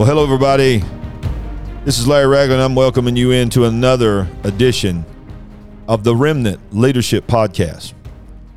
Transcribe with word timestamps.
Well, 0.00 0.08
hello, 0.08 0.24
everybody. 0.24 0.82
This 1.84 1.98
is 1.98 2.08
Larry 2.08 2.26
Ragland. 2.26 2.62
I'm 2.62 2.74
welcoming 2.74 3.16
you 3.16 3.32
into 3.32 3.66
another 3.66 4.26
edition 4.44 5.04
of 5.88 6.04
the 6.04 6.16
Remnant 6.16 6.58
Leadership 6.74 7.26
Podcast. 7.26 7.92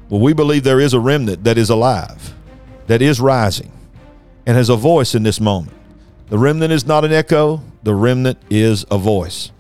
Well, 0.08 0.22
we 0.22 0.32
believe 0.32 0.64
there 0.64 0.80
is 0.80 0.94
a 0.94 1.02
remnant 1.02 1.44
that 1.44 1.58
is 1.58 1.70
alive, 1.70 2.34
that 2.88 3.02
is 3.02 3.20
rising, 3.20 3.74
and 4.46 4.56
has 4.56 4.70
a 4.70 4.78
voice 4.78 5.16
in 5.16 5.24
this 5.24 5.42
moment. 5.42 5.76
The 6.30 6.38
remnant 6.38 6.72
is 6.72 6.86
not 6.86 7.04
an 7.04 7.12
echo, 7.12 7.62
the 7.84 7.94
remnant 7.94 8.40
is 8.50 8.86
a 8.90 8.98
voice. 8.98 9.52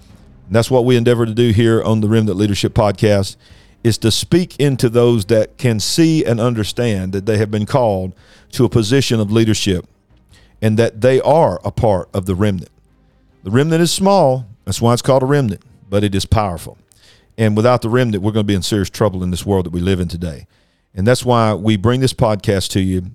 And 0.47 0.55
that's 0.55 0.71
what 0.71 0.85
we 0.85 0.95
endeavor 0.95 1.25
to 1.25 1.33
do 1.33 1.49
here 1.49 1.83
on 1.83 1.99
the 1.99 2.07
Remnant 2.07 2.37
Leadership 2.37 2.73
Podcast 2.73 3.35
is 3.83 3.97
to 3.97 4.09
speak 4.09 4.57
into 4.57 4.87
those 4.87 5.25
that 5.25 5.57
can 5.57 5.81
see 5.81 6.23
and 6.23 6.39
understand 6.39 7.11
that 7.11 7.25
they 7.25 7.39
have 7.39 7.51
been 7.51 7.65
called 7.65 8.13
to 8.53 8.63
a 8.63 8.69
position 8.69 9.19
of 9.19 9.33
leadership 9.33 9.85
and 10.63 10.79
that 10.79 11.01
they 11.01 11.19
are 11.19 11.59
a 11.65 11.71
part 11.71 12.09
of 12.13 12.25
the 12.25 12.33
remnant. 12.33 12.71
The 13.43 13.51
remnant 13.51 13.81
is 13.81 13.91
small, 13.91 14.47
that's 14.63 14.81
why 14.81 14.93
it's 14.93 15.01
called 15.01 15.21
a 15.21 15.25
remnant, 15.25 15.61
but 15.89 16.05
it 16.05 16.15
is 16.15 16.25
powerful. 16.25 16.77
And 17.37 17.57
without 17.57 17.81
the 17.81 17.89
remnant, 17.89 18.23
we're 18.23 18.31
going 18.31 18.45
to 18.45 18.47
be 18.47 18.55
in 18.55 18.61
serious 18.61 18.89
trouble 18.89 19.23
in 19.23 19.29
this 19.29 19.45
world 19.45 19.65
that 19.65 19.73
we 19.73 19.81
live 19.81 19.99
in 19.99 20.07
today. 20.07 20.47
And 20.95 21.05
that's 21.05 21.25
why 21.25 21.53
we 21.53 21.75
bring 21.75 21.99
this 21.99 22.13
podcast 22.13 22.69
to 22.71 22.79
you, 22.79 23.11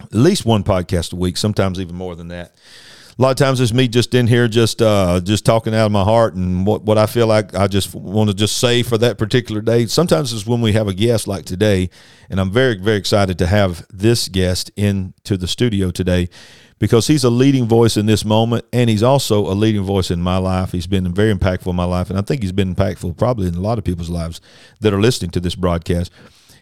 at 0.00 0.14
least 0.14 0.46
one 0.46 0.64
podcast 0.64 1.12
a 1.12 1.16
week, 1.16 1.36
sometimes 1.36 1.78
even 1.78 1.96
more 1.96 2.16
than 2.16 2.28
that. 2.28 2.54
A 3.18 3.20
lot 3.20 3.32
of 3.32 3.36
times 3.36 3.60
it's 3.60 3.74
me 3.74 3.86
just 3.86 4.14
in 4.14 4.26
here, 4.26 4.48
just 4.48 4.80
uh, 4.80 5.20
just 5.20 5.44
talking 5.44 5.74
out 5.74 5.84
of 5.84 5.92
my 5.92 6.04
heart 6.04 6.34
and 6.36 6.64
what, 6.64 6.84
what 6.84 6.96
I 6.96 7.04
feel 7.04 7.26
like 7.26 7.54
I 7.54 7.66
just 7.66 7.94
want 7.94 8.30
to 8.30 8.34
just 8.34 8.56
say 8.56 8.82
for 8.82 8.96
that 8.96 9.18
particular 9.18 9.60
day. 9.60 9.84
Sometimes 9.84 10.32
it's 10.32 10.46
when 10.46 10.62
we 10.62 10.72
have 10.72 10.88
a 10.88 10.94
guest 10.94 11.28
like 11.28 11.44
today, 11.44 11.90
and 12.30 12.40
I'm 12.40 12.50
very 12.50 12.78
very 12.78 12.96
excited 12.96 13.36
to 13.38 13.46
have 13.46 13.84
this 13.90 14.28
guest 14.28 14.70
into 14.74 15.36
the 15.36 15.46
studio 15.46 15.90
today 15.90 16.30
because 16.80 17.06
he's 17.06 17.22
a 17.22 17.30
leading 17.30 17.66
voice 17.66 17.96
in 17.96 18.06
this 18.06 18.24
moment 18.24 18.64
and 18.72 18.90
he's 18.90 19.02
also 19.02 19.46
a 19.46 19.54
leading 19.54 19.82
voice 19.82 20.10
in 20.10 20.20
my 20.20 20.38
life. 20.38 20.72
He's 20.72 20.88
been 20.88 21.14
very 21.14 21.32
impactful 21.32 21.68
in 21.68 21.76
my 21.76 21.84
life 21.84 22.10
and 22.10 22.18
I 22.18 22.22
think 22.22 22.42
he's 22.42 22.50
been 22.50 22.74
impactful 22.74 23.16
probably 23.16 23.46
in 23.46 23.54
a 23.54 23.60
lot 23.60 23.78
of 23.78 23.84
people's 23.84 24.10
lives 24.10 24.40
that 24.80 24.92
are 24.92 25.00
listening 25.00 25.30
to 25.32 25.40
this 25.40 25.54
broadcast. 25.54 26.10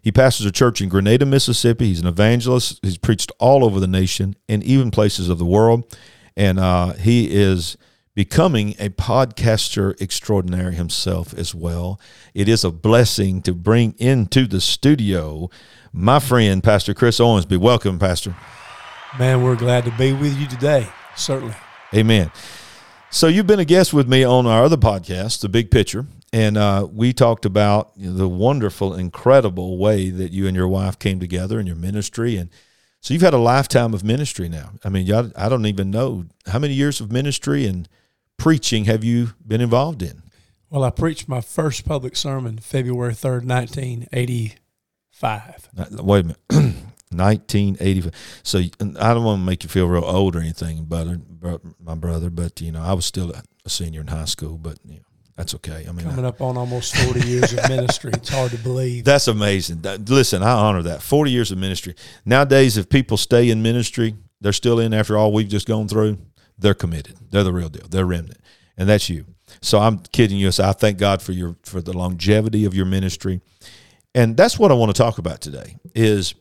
He 0.03 0.13
pastors 0.13 0.45
a 0.45 0.53
church 0.53 0.81
in 0.81 0.89
Grenada, 0.89 1.25
Mississippi. 1.25 1.87
He's 1.87 2.01
an 2.01 2.07
evangelist. 2.07 2.81
He's 2.83 2.99
preached 2.99 3.33
all 3.39 3.65
over 3.65 3.81
the 3.81 3.87
nation 3.87 4.35
and 4.49 4.63
even 4.65 4.91
places 4.91 5.29
of 5.29 5.39
the 5.39 5.45
world. 5.45 5.97
And 6.37 6.59
uh, 6.59 6.95
he 6.95 7.31
is 7.31 7.77
becoming 8.15 8.71
a 8.81 8.89
podcaster 8.91 10.01
extraordinary 10.01 10.75
himself 10.75 11.33
as 11.35 11.55
well. 11.55 12.01
It 12.35 12.49
is 12.49 12.65
a 12.65 12.73
blessing 12.73 13.41
to 13.43 13.55
bring 13.55 13.95
into 13.99 14.47
the 14.47 14.61
studio 14.61 15.49
my 15.93 16.19
friend, 16.19 16.63
Pastor 16.63 16.93
Chris 16.93 17.19
Owensby. 17.19 17.57
Welcome, 17.57 17.99
Pastor. 17.99 18.35
Man, 19.17 19.43
we're 19.43 19.57
glad 19.57 19.85
to 19.85 19.91
be 19.93 20.13
with 20.13 20.39
you 20.39 20.47
today. 20.47 20.87
Certainly. 21.17 21.55
Amen. 21.95 22.31
So 23.11 23.27
you've 23.27 23.47
been 23.47 23.59
a 23.59 23.65
guest 23.65 23.95
with 23.95 24.07
me 24.07 24.23
on 24.23 24.47
our 24.47 24.65
other 24.65 24.77
podcast, 24.77 25.41
The 25.41 25.49
Big 25.49 25.71
Picture, 25.71 26.07
and 26.31 26.59
uh, 26.59 26.87
we 26.93 27.15
talked 27.15 27.47
about 27.47 27.91
you 27.97 28.11
know, 28.11 28.17
the 28.17 28.29
wonderful, 28.29 28.95
incredible 28.95 29.79
way 29.79 30.11
that 30.11 30.31
you 30.31 30.47
and 30.47 30.55
your 30.55 30.69
wife 30.69 30.99
came 30.99 31.19
together 31.19 31.59
in 31.59 31.67
your 31.67 31.75
ministry, 31.75 32.37
and 32.37 32.51
so 33.01 33.15
you've 33.15 33.23
had 33.23 33.33
a 33.33 33.39
lifetime 33.39 33.95
of 33.95 34.05
ministry 34.05 34.47
now. 34.49 34.73
I 34.85 34.91
mean, 34.91 35.11
I 35.11 35.49
don't 35.49 35.65
even 35.65 35.91
know 35.91 36.27
how 36.47 36.59
many 36.59 36.75
years 36.75 37.01
of 37.01 37.11
ministry 37.11 37.67
and 37.67 37.89
preaching 38.37 38.85
have 38.85 39.03
you 39.03 39.31
been 39.45 39.63
involved 39.63 40.03
in. 40.03 40.23
Well, 40.69 40.85
I 40.85 40.91
preached 40.91 41.29
my 41.29 41.41
first 41.41 41.87
public 41.87 42.15
sermon 42.15 42.59
February 42.59 43.15
third, 43.15 43.47
nineteen 43.47 44.07
eighty-five. 44.13 45.71
Wait 45.93 46.27
a 46.27 46.35
minute. 46.51 46.77
1985. 47.11 48.13
So 48.43 48.59
I 48.59 49.15
don't 49.15 49.25
want 49.25 49.41
to 49.41 49.45
make 49.45 49.63
you 49.63 49.69
feel 49.69 49.87
real 49.87 50.05
old 50.05 50.37
or 50.37 50.41
anything, 50.41 50.85
brother, 50.85 51.21
my 51.81 51.95
brother, 51.95 52.31
but 52.31 52.61
you 52.61 52.73
know 52.73 52.83
I 52.83 52.93
was 52.93 53.07
still 53.07 53.33
a 53.33 53.43
senior 53.69 54.01
in 54.01 54.09
high 54.09 54.25
school, 54.25 54.59
but 54.59 54.79
you 54.85 54.97
know, 54.97 55.03
that's 55.37 55.55
okay. 55.55 55.87
I 55.89 55.93
mean, 55.93 56.05
coming 56.05 56.25
I, 56.25 56.29
up 56.29 56.41
on 56.41 56.57
almost 56.57 56.97
40 56.97 57.27
years 57.27 57.53
of 57.53 57.69
ministry, 57.69 58.11
it's 58.13 58.29
hard 58.29 58.51
to 58.51 58.59
believe. 58.59 59.05
That's 59.05 59.29
amazing. 59.29 59.83
That, 59.83 60.09
listen, 60.09 60.43
I 60.43 60.51
honor 60.51 60.83
that. 60.83 61.01
40 61.01 61.31
years 61.31 61.53
of 61.53 61.59
ministry. 61.59 61.95
Nowadays, 62.25 62.77
if 62.77 62.89
people 62.89 63.17
stay 63.17 63.49
in 63.49 63.63
ministry, 63.63 64.17
they're 64.41 64.53
still 64.53 64.81
in 64.81 64.93
after 64.93 65.17
all 65.17 65.33
we've 65.33 65.49
just 65.49 65.69
gone 65.69 65.87
through. 65.87 66.19
They're 66.59 66.75
committed. 66.75 67.17
They're 67.31 67.45
the 67.45 67.53
real 67.53 67.69
deal. 67.69 67.87
They're 67.89 68.05
remnant, 68.05 68.41
and 68.77 68.89
that's 68.89 69.09
you. 69.09 69.27
So 69.63 69.79
I'm 69.79 70.01
kidding 70.01 70.39
you. 70.39 70.51
So 70.51 70.65
I 70.65 70.73
thank 70.73 70.99
God 70.99 71.23
for 71.23 71.31
your 71.31 71.57
for 71.63 71.81
the 71.81 71.97
longevity 71.97 72.65
of 72.65 72.75
your 72.75 72.87
ministry, 72.87 73.41
and 74.15 74.37
that's 74.37 74.59
what 74.59 74.73
I 74.73 74.75
want 74.75 74.95
to 74.95 75.01
talk 75.01 75.19
about 75.19 75.41
today. 75.41 75.77
Is 75.95 76.35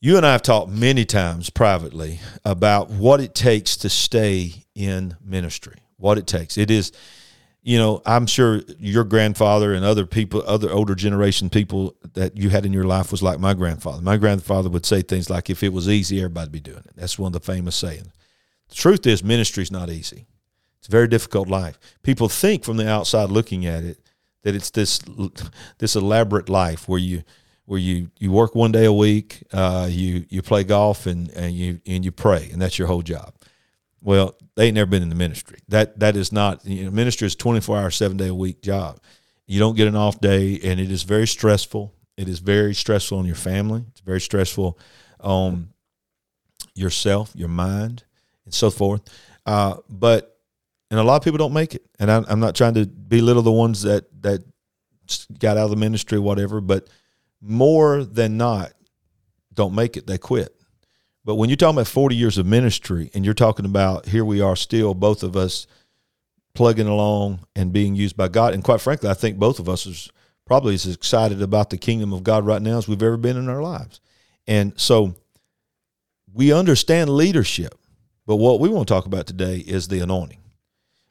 you 0.00 0.16
and 0.16 0.24
I 0.24 0.32
have 0.32 0.42
talked 0.42 0.70
many 0.70 1.04
times 1.04 1.50
privately 1.50 2.20
about 2.44 2.90
what 2.90 3.20
it 3.20 3.34
takes 3.34 3.76
to 3.78 3.88
stay 3.88 4.64
in 4.74 5.16
ministry. 5.24 5.76
What 5.96 6.18
it 6.18 6.26
takes. 6.26 6.56
It 6.56 6.70
is, 6.70 6.92
you 7.62 7.78
know, 7.78 8.00
I'm 8.06 8.26
sure 8.26 8.60
your 8.78 9.02
grandfather 9.02 9.74
and 9.74 9.84
other 9.84 10.06
people, 10.06 10.44
other 10.46 10.70
older 10.70 10.94
generation 10.94 11.50
people 11.50 11.96
that 12.14 12.36
you 12.36 12.50
had 12.50 12.64
in 12.64 12.72
your 12.72 12.84
life 12.84 13.10
was 13.10 13.22
like 13.22 13.40
my 13.40 13.54
grandfather. 13.54 14.00
My 14.00 14.16
grandfather 14.16 14.68
would 14.68 14.86
say 14.86 15.02
things 15.02 15.28
like, 15.28 15.50
if 15.50 15.64
it 15.64 15.72
was 15.72 15.88
easy, 15.88 16.18
everybody'd 16.18 16.52
be 16.52 16.60
doing 16.60 16.78
it. 16.78 16.94
That's 16.94 17.18
one 17.18 17.30
of 17.30 17.32
the 17.32 17.52
famous 17.52 17.74
sayings. 17.74 18.06
The 18.68 18.74
truth 18.76 19.06
is, 19.06 19.24
ministry 19.24 19.64
is 19.64 19.72
not 19.72 19.90
easy. 19.90 20.26
It's 20.78 20.88
a 20.88 20.92
very 20.92 21.08
difficult 21.08 21.48
life. 21.48 21.78
People 22.04 22.28
think 22.28 22.62
from 22.62 22.76
the 22.76 22.88
outside 22.88 23.30
looking 23.30 23.66
at 23.66 23.82
it 23.82 23.98
that 24.42 24.54
it's 24.54 24.70
this 24.70 25.00
this 25.78 25.96
elaborate 25.96 26.48
life 26.48 26.88
where 26.88 27.00
you 27.00 27.24
where 27.68 27.78
you, 27.78 28.10
you 28.18 28.32
work 28.32 28.54
one 28.54 28.72
day 28.72 28.86
a 28.86 28.92
week, 28.92 29.42
uh, 29.52 29.86
you 29.90 30.24
you 30.30 30.40
play 30.40 30.64
golf 30.64 31.04
and, 31.04 31.30
and 31.32 31.52
you 31.52 31.82
and 31.86 32.02
you 32.02 32.10
pray, 32.10 32.48
and 32.50 32.62
that's 32.62 32.78
your 32.78 32.88
whole 32.88 33.02
job. 33.02 33.34
Well, 34.00 34.36
they 34.56 34.66
ain't 34.66 34.74
never 34.74 34.90
been 34.90 35.02
in 35.02 35.10
the 35.10 35.14
ministry. 35.14 35.58
That 35.68 35.98
that 36.00 36.16
is 36.16 36.32
not 36.32 36.64
you 36.64 36.84
know, 36.84 36.90
ministry 36.90 37.26
is 37.26 37.36
twenty 37.36 37.60
four 37.60 37.76
hour, 37.76 37.90
seven 37.90 38.16
day 38.16 38.28
a 38.28 38.34
week 38.34 38.62
job. 38.62 39.00
You 39.46 39.58
don't 39.58 39.76
get 39.76 39.86
an 39.86 39.96
off 39.96 40.18
day, 40.18 40.58
and 40.64 40.80
it 40.80 40.90
is 40.90 41.02
very 41.02 41.26
stressful. 41.26 41.92
It 42.16 42.26
is 42.26 42.38
very 42.38 42.74
stressful 42.74 43.18
on 43.18 43.26
your 43.26 43.36
family. 43.36 43.84
It's 43.90 44.00
very 44.00 44.20
stressful 44.22 44.78
on 45.20 45.68
yourself, 46.74 47.32
your 47.34 47.48
mind, 47.48 48.04
and 48.46 48.54
so 48.54 48.70
forth. 48.70 49.02
Uh, 49.44 49.74
but 49.90 50.38
and 50.90 50.98
a 50.98 51.02
lot 51.02 51.16
of 51.16 51.22
people 51.22 51.38
don't 51.38 51.52
make 51.52 51.74
it. 51.74 51.84
And 51.98 52.10
I, 52.10 52.24
I'm 52.28 52.40
not 52.40 52.54
trying 52.54 52.74
to 52.74 52.86
belittle 52.86 53.42
the 53.42 53.52
ones 53.52 53.82
that 53.82 54.06
that 54.22 54.42
got 55.38 55.58
out 55.58 55.64
of 55.64 55.70
the 55.70 55.76
ministry, 55.76 56.16
or 56.16 56.22
whatever. 56.22 56.62
But 56.62 56.88
more 57.40 58.04
than 58.04 58.36
not 58.36 58.72
don't 59.58 59.74
make 59.74 59.96
it, 59.96 60.06
they 60.06 60.18
quit. 60.18 60.54
But 61.24 61.34
when 61.34 61.50
you're 61.50 61.56
talking 61.56 61.76
about 61.76 61.88
40 61.88 62.14
years 62.14 62.38
of 62.38 62.46
ministry 62.46 63.10
and 63.12 63.24
you're 63.24 63.34
talking 63.34 63.66
about 63.66 64.06
here 64.06 64.24
we 64.24 64.40
are 64.40 64.56
still, 64.56 64.94
both 64.94 65.22
of 65.22 65.36
us 65.36 65.66
plugging 66.54 66.86
along 66.86 67.40
and 67.54 67.72
being 67.72 67.94
used 67.94 68.16
by 68.16 68.28
God, 68.28 68.54
and 68.54 68.62
quite 68.64 68.80
frankly, 68.80 69.10
I 69.10 69.14
think 69.14 69.36
both 69.36 69.58
of 69.58 69.68
us 69.68 69.84
is 69.84 70.10
probably 70.46 70.74
as 70.74 70.86
excited 70.86 71.42
about 71.42 71.70
the 71.70 71.76
kingdom 71.76 72.12
of 72.12 72.22
God 72.22 72.46
right 72.46 72.62
now 72.62 72.78
as 72.78 72.88
we've 72.88 73.02
ever 73.02 73.16
been 73.16 73.36
in 73.36 73.48
our 73.48 73.62
lives. 73.62 74.00
And 74.46 74.78
so 74.80 75.14
we 76.32 76.52
understand 76.52 77.10
leadership, 77.10 77.74
but 78.26 78.36
what 78.36 78.60
we 78.60 78.68
want 78.68 78.88
to 78.88 78.94
talk 78.94 79.06
about 79.06 79.26
today 79.26 79.58
is 79.58 79.88
the 79.88 80.00
anointing 80.00 80.38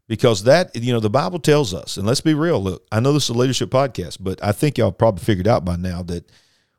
because 0.07 0.43
that 0.43 0.75
you 0.75 0.93
know 0.93 0.99
the 0.99 1.09
bible 1.09 1.39
tells 1.39 1.73
us 1.73 1.97
and 1.97 2.07
let's 2.07 2.21
be 2.21 2.33
real 2.33 2.61
look 2.61 2.85
i 2.91 2.99
know 2.99 3.13
this 3.13 3.23
is 3.23 3.29
a 3.29 3.33
leadership 3.33 3.69
podcast 3.69 4.17
but 4.19 4.41
i 4.43 4.51
think 4.51 4.77
y'all 4.77 4.91
probably 4.91 5.23
figured 5.23 5.47
out 5.47 5.65
by 5.65 5.75
now 5.75 6.01
that 6.01 6.29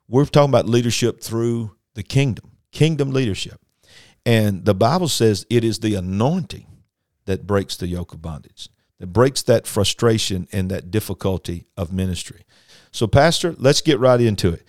we're 0.09 0.25
talking 0.25 0.51
about 0.51 0.67
leadership 0.67 1.21
through 1.21 1.77
the 1.95 2.03
kingdom 2.03 2.53
kingdom 2.73 3.11
leadership. 3.11 3.61
And 4.27 4.65
the 4.65 4.75
bible 4.75 5.09
says 5.09 5.47
it 5.51 5.65
is 5.65 5.81
the 5.81 5.95
anointing 5.95 6.67
that 7.27 7.47
breaks 7.47 7.77
the 7.77 7.87
yoke 7.87 8.15
of 8.15 8.23
bondage 8.23 8.69
that 8.99 9.09
breaks 9.09 9.43
that 9.43 9.67
frustration 9.67 10.49
and 10.51 10.71
that 10.71 10.91
difficulty 10.91 11.67
of 11.77 11.93
ministry. 11.93 12.43
So 12.91 13.07
pastor 13.07 13.55
let's 13.59 13.81
get 13.81 13.99
right 14.01 14.21
into 14.21 14.53
it. 14.53 14.65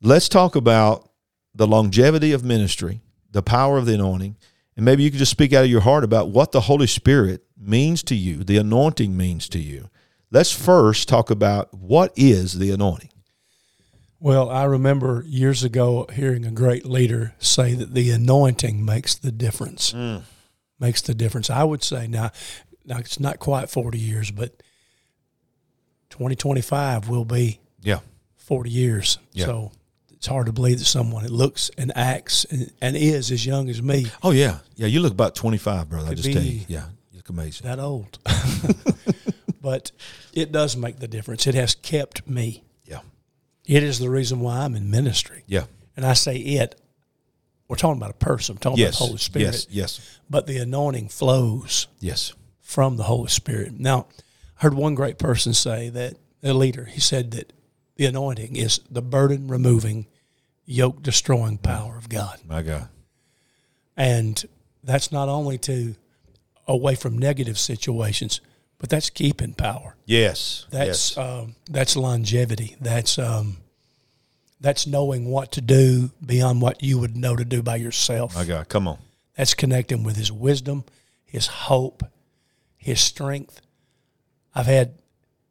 Let's 0.00 0.28
talk 0.28 0.56
about 0.56 1.10
the 1.54 1.66
longevity 1.66 2.32
of 2.32 2.44
ministry 2.44 3.00
the 3.30 3.42
power 3.42 3.76
of 3.76 3.86
the 3.86 3.94
anointing 3.94 4.36
and 4.76 4.84
maybe 4.84 5.02
you 5.02 5.10
could 5.10 5.18
just 5.18 5.30
speak 5.30 5.52
out 5.52 5.64
of 5.64 5.70
your 5.70 5.80
heart 5.80 6.04
about 6.04 6.28
what 6.28 6.52
the 6.52 6.62
Holy 6.62 6.86
Spirit 6.86 7.42
means 7.58 8.02
to 8.04 8.14
you, 8.14 8.44
the 8.44 8.58
anointing 8.58 9.16
means 9.16 9.48
to 9.48 9.58
you. 9.58 9.90
Let's 10.30 10.52
first 10.52 11.08
talk 11.08 11.30
about 11.30 11.72
what 11.72 12.12
is 12.16 12.58
the 12.58 12.70
anointing. 12.70 13.10
Well, 14.18 14.50
I 14.50 14.64
remember 14.64 15.24
years 15.26 15.62
ago 15.62 16.06
hearing 16.12 16.44
a 16.44 16.50
great 16.50 16.84
leader 16.84 17.34
say 17.38 17.74
that 17.74 17.94
the 17.94 18.10
anointing 18.10 18.84
makes 18.84 19.14
the 19.14 19.30
difference. 19.30 19.92
Mm. 19.92 20.22
Makes 20.78 21.02
the 21.02 21.14
difference. 21.14 21.48
I 21.48 21.64
would 21.64 21.82
say 21.82 22.06
now, 22.06 22.30
now 22.84 22.98
it's 22.98 23.20
not 23.20 23.38
quite 23.38 23.70
40 23.70 23.98
years, 23.98 24.30
but 24.30 24.62
2025 26.10 27.08
will 27.08 27.24
be 27.24 27.60
yeah 27.82 28.00
40 28.36 28.70
years. 28.70 29.18
Yeah. 29.32 29.46
So 29.46 29.72
it's 30.26 30.32
hard 30.32 30.46
to 30.46 30.52
believe 30.52 30.80
that 30.80 30.86
someone 30.86 31.22
that 31.22 31.30
looks 31.30 31.70
and 31.78 31.96
acts 31.96 32.44
and, 32.46 32.72
and 32.80 32.96
is 32.96 33.30
as 33.30 33.46
young 33.46 33.70
as 33.70 33.80
me. 33.80 34.06
Oh 34.24 34.32
yeah, 34.32 34.58
yeah. 34.74 34.88
You 34.88 34.98
look 34.98 35.12
about 35.12 35.36
twenty 35.36 35.56
five, 35.56 35.88
brother. 35.88 36.10
I 36.10 36.14
just 36.14 36.32
tell 36.32 36.42
you, 36.42 36.62
yeah, 36.66 36.86
you 37.12 37.18
look 37.18 37.28
amazing. 37.28 37.64
That 37.64 37.78
old, 37.78 38.18
but 39.60 39.92
it 40.32 40.50
does 40.50 40.76
make 40.76 40.98
the 40.98 41.06
difference. 41.06 41.46
It 41.46 41.54
has 41.54 41.76
kept 41.76 42.28
me. 42.28 42.64
Yeah, 42.84 43.02
it 43.64 43.84
is 43.84 44.00
the 44.00 44.10
reason 44.10 44.40
why 44.40 44.64
I'm 44.64 44.74
in 44.74 44.90
ministry. 44.90 45.44
Yeah, 45.46 45.66
and 45.96 46.04
I 46.04 46.14
say 46.14 46.36
it. 46.38 46.74
we're 47.68 47.76
talking 47.76 48.00
about 48.02 48.10
a 48.10 48.14
person. 48.14 48.54
I'm 48.54 48.58
talking 48.58 48.78
Yes. 48.78 48.96
about 48.96 49.04
the 49.04 49.06
Holy 49.10 49.18
Spirit. 49.18 49.44
Yes. 49.46 49.66
Yes. 49.70 50.20
But 50.28 50.48
the 50.48 50.58
anointing 50.58 51.08
flows 51.10 51.86
Yes. 52.00 52.32
from 52.60 52.96
the 52.96 53.04
Holy 53.04 53.28
Spirit. 53.28 53.78
Now, 53.78 54.06
I 54.58 54.62
heard 54.62 54.74
one 54.74 54.96
great 54.96 55.18
person 55.18 55.54
say 55.54 55.88
that 55.90 56.14
a 56.42 56.52
leader. 56.52 56.84
He 56.86 56.98
said 57.00 57.30
that 57.30 57.52
the 57.94 58.06
anointing 58.06 58.56
is 58.56 58.80
the 58.90 59.02
burden 59.02 59.46
removing, 59.46 60.06
yoke 60.66 61.02
destroying 61.02 61.58
power 61.58 61.96
of 61.96 62.08
God, 62.08 62.40
My 62.46 62.62
God. 62.62 62.88
and 63.96 64.44
that's 64.84 65.10
not 65.10 65.28
only 65.28 65.58
to 65.58 65.94
away 66.68 66.94
from 66.94 67.16
negative 67.18 67.58
situations, 67.58 68.40
but 68.78 68.90
that's 68.90 69.08
keeping 69.10 69.54
power. 69.54 69.96
Yes. 70.04 70.66
That's 70.70 71.16
yes. 71.16 71.18
um, 71.18 71.54
that's 71.70 71.96
longevity. 71.96 72.76
That's 72.80 73.18
um, 73.18 73.58
that's 74.60 74.86
knowing 74.86 75.26
what 75.26 75.52
to 75.52 75.60
do 75.60 76.10
beyond 76.24 76.60
what 76.60 76.82
you 76.82 76.98
would 76.98 77.16
know 77.16 77.36
to 77.36 77.44
do 77.44 77.62
by 77.62 77.76
yourself. 77.76 78.34
My 78.34 78.44
God. 78.44 78.68
Come 78.68 78.88
on. 78.88 78.98
That's 79.36 79.54
connecting 79.54 80.02
with 80.02 80.16
His 80.16 80.32
wisdom, 80.32 80.84
His 81.24 81.46
hope, 81.46 82.02
His 82.76 83.00
strength. 83.00 83.60
I've 84.54 84.66
had 84.66 84.94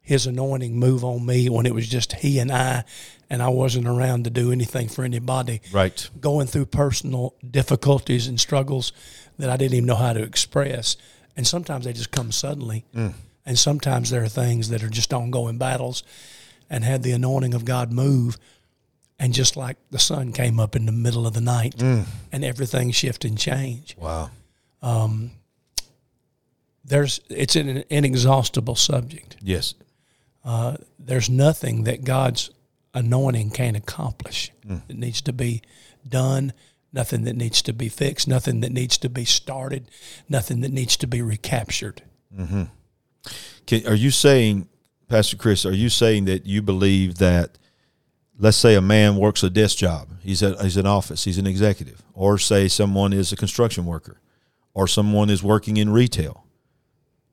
His 0.00 0.26
anointing 0.26 0.78
move 0.78 1.04
on 1.04 1.24
me 1.24 1.48
when 1.48 1.66
it 1.66 1.74
was 1.74 1.88
just 1.88 2.12
He 2.14 2.38
and 2.38 2.52
I, 2.52 2.84
and 3.28 3.42
I 3.42 3.48
wasn't 3.48 3.86
around 3.86 4.24
to 4.24 4.30
do 4.30 4.52
anything 4.52 4.88
for 4.88 5.04
anybody. 5.04 5.60
Right. 5.72 6.08
Going 6.20 6.46
through 6.46 6.66
personal 6.66 7.34
difficulties 7.48 8.26
and 8.26 8.40
struggles 8.40 8.92
that 9.38 9.50
I 9.50 9.56
didn't 9.56 9.74
even 9.74 9.86
know 9.86 9.96
how 9.96 10.12
to 10.12 10.22
express. 10.22 10.96
And 11.36 11.46
sometimes 11.46 11.84
they 11.84 11.92
just 11.92 12.10
come 12.10 12.32
suddenly. 12.32 12.84
Mm. 12.94 13.14
And 13.44 13.58
sometimes 13.58 14.10
there 14.10 14.22
are 14.22 14.28
things 14.28 14.68
that 14.70 14.82
are 14.82 14.88
just 14.88 15.12
ongoing 15.12 15.58
battles. 15.58 16.02
And 16.68 16.82
had 16.82 17.04
the 17.04 17.12
anointing 17.12 17.54
of 17.54 17.64
God 17.64 17.92
move, 17.92 18.38
and 19.20 19.32
just 19.32 19.56
like 19.56 19.76
the 19.92 20.00
sun 20.00 20.32
came 20.32 20.58
up 20.58 20.74
in 20.74 20.84
the 20.84 20.90
middle 20.90 21.24
of 21.24 21.32
the 21.32 21.40
night, 21.40 21.76
mm. 21.76 22.04
and 22.32 22.44
everything 22.44 22.90
shift 22.90 23.24
and 23.24 23.38
change. 23.38 23.96
Wow. 23.96 24.30
Um, 24.82 25.30
There's 26.84 27.20
it's 27.28 27.54
an 27.54 27.84
inexhaustible 27.88 28.74
subject. 28.74 29.36
Yes. 29.40 29.74
Uh, 30.44 30.76
there's 30.98 31.30
nothing 31.30 31.84
that 31.84 32.02
God's 32.02 32.50
anointing 32.96 33.50
can't 33.50 33.76
accomplish. 33.76 34.50
Mm. 34.66 34.82
It 34.88 34.96
needs 34.96 35.20
to 35.22 35.32
be 35.32 35.62
done. 36.08 36.52
Nothing 36.92 37.24
that 37.24 37.36
needs 37.36 37.62
to 37.62 37.72
be 37.72 37.88
fixed. 37.88 38.26
Nothing 38.26 38.60
that 38.62 38.72
needs 38.72 38.96
to 38.98 39.08
be 39.08 39.24
started. 39.24 39.88
Nothing 40.28 40.62
that 40.62 40.72
needs 40.72 40.96
to 40.96 41.06
be 41.06 41.22
recaptured. 41.22 42.02
Mm-hmm. 42.36 42.64
Can, 43.66 43.86
are 43.86 43.94
you 43.94 44.10
saying, 44.10 44.68
Pastor 45.08 45.36
Chris, 45.36 45.66
are 45.66 45.74
you 45.74 45.90
saying 45.90 46.24
that 46.24 46.46
you 46.46 46.62
believe 46.62 47.18
that, 47.18 47.58
let's 48.38 48.56
say 48.56 48.74
a 48.74 48.80
man 48.80 49.16
works 49.16 49.42
a 49.42 49.50
desk 49.50 49.76
job, 49.76 50.08
he's 50.22 50.42
at 50.42 50.60
he's 50.62 50.76
in 50.76 50.86
office, 50.86 51.24
he's 51.24 51.38
an 51.38 51.46
executive, 51.46 52.02
or 52.14 52.38
say 52.38 52.66
someone 52.66 53.12
is 53.12 53.30
a 53.30 53.36
construction 53.36 53.84
worker, 53.84 54.20
or 54.72 54.88
someone 54.88 55.28
is 55.28 55.42
working 55.42 55.76
in 55.76 55.90
retail. 55.90 56.46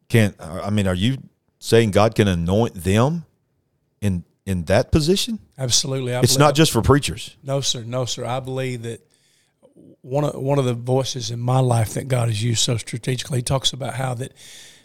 Can't. 0.09 0.35
I 0.39 0.69
mean, 0.69 0.87
are 0.87 0.95
you 0.95 1.17
saying 1.59 1.91
God 1.91 2.15
can 2.15 2.27
anoint 2.27 2.73
them 2.75 3.25
in 4.01 4.25
in 4.45 4.63
that 4.65 4.91
position? 4.91 5.39
Absolutely. 5.57 6.13
I 6.13 6.19
It's 6.19 6.33
believe- 6.33 6.47
not 6.47 6.55
just 6.55 6.71
for 6.71 6.81
preachers. 6.81 7.35
No, 7.43 7.61
sir. 7.61 7.83
No, 7.83 8.05
sir. 8.05 8.25
I 8.25 8.39
believe 8.39 8.83
that 8.83 9.01
one 10.01 10.23
of 10.23 10.35
one 10.35 10.59
of 10.59 10.65
the 10.65 10.73
voices 10.73 11.31
in 11.31 11.39
my 11.39 11.59
life 11.59 11.93
that 11.93 12.07
God 12.07 12.27
has 12.27 12.43
used 12.43 12.61
so 12.61 12.77
strategically 12.77 13.39
he 13.39 13.43
talks 13.43 13.73
about 13.73 13.95
how 13.95 14.13
that 14.15 14.33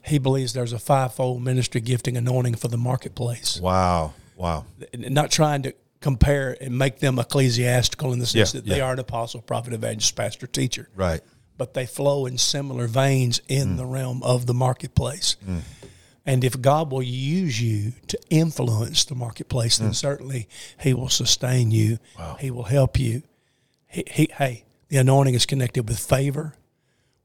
he 0.04 0.18
believes 0.18 0.52
there's 0.52 0.72
a 0.72 0.78
fivefold 0.78 1.42
ministry 1.42 1.80
gifting 1.80 2.16
anointing 2.16 2.54
for 2.54 2.68
the 2.68 2.78
marketplace. 2.78 3.60
Wow, 3.60 4.14
wow, 4.36 4.64
Not 4.96 5.30
trying 5.30 5.62
to 5.64 5.74
compare 6.00 6.56
and 6.60 6.78
make 6.78 7.00
them 7.00 7.18
ecclesiastical 7.18 8.12
in 8.12 8.20
the 8.20 8.26
sense 8.26 8.54
Yeah, 8.54 8.60
that 8.60 8.68
they 8.68 8.80
are 8.80 8.92
an 8.92 9.00
apostle, 9.00 9.42
prophet, 9.42 9.72
evangelist, 9.72 10.14
pastor, 10.14 10.46
teacher, 10.46 10.88
right, 10.94 11.20
but 11.56 11.74
they 11.74 11.84
flow 11.84 12.26
in 12.26 12.38
similar 12.38 12.86
veins 12.86 13.40
in 13.48 13.70
mm. 13.70 13.76
the 13.76 13.84
realm 13.84 14.22
of 14.22 14.46
the 14.46 14.54
marketplace. 14.54 15.36
Mm. 15.46 15.60
And 16.28 16.44
if 16.44 16.60
God 16.60 16.92
will 16.92 17.02
use 17.02 17.58
you 17.58 17.94
to 18.08 18.18
influence 18.28 19.06
the 19.06 19.14
marketplace, 19.14 19.78
then 19.78 19.88
hmm. 19.88 19.92
certainly 19.94 20.46
He 20.78 20.92
will 20.92 21.08
sustain 21.08 21.70
you. 21.70 21.98
He 22.38 22.50
will 22.50 22.64
help 22.64 23.00
you. 23.00 23.22
He, 23.86 24.04
he, 24.06 24.28
hey, 24.36 24.64
the 24.90 24.98
anointing 24.98 25.32
is 25.32 25.46
connected 25.46 25.88
with 25.88 25.98
favor, 25.98 26.52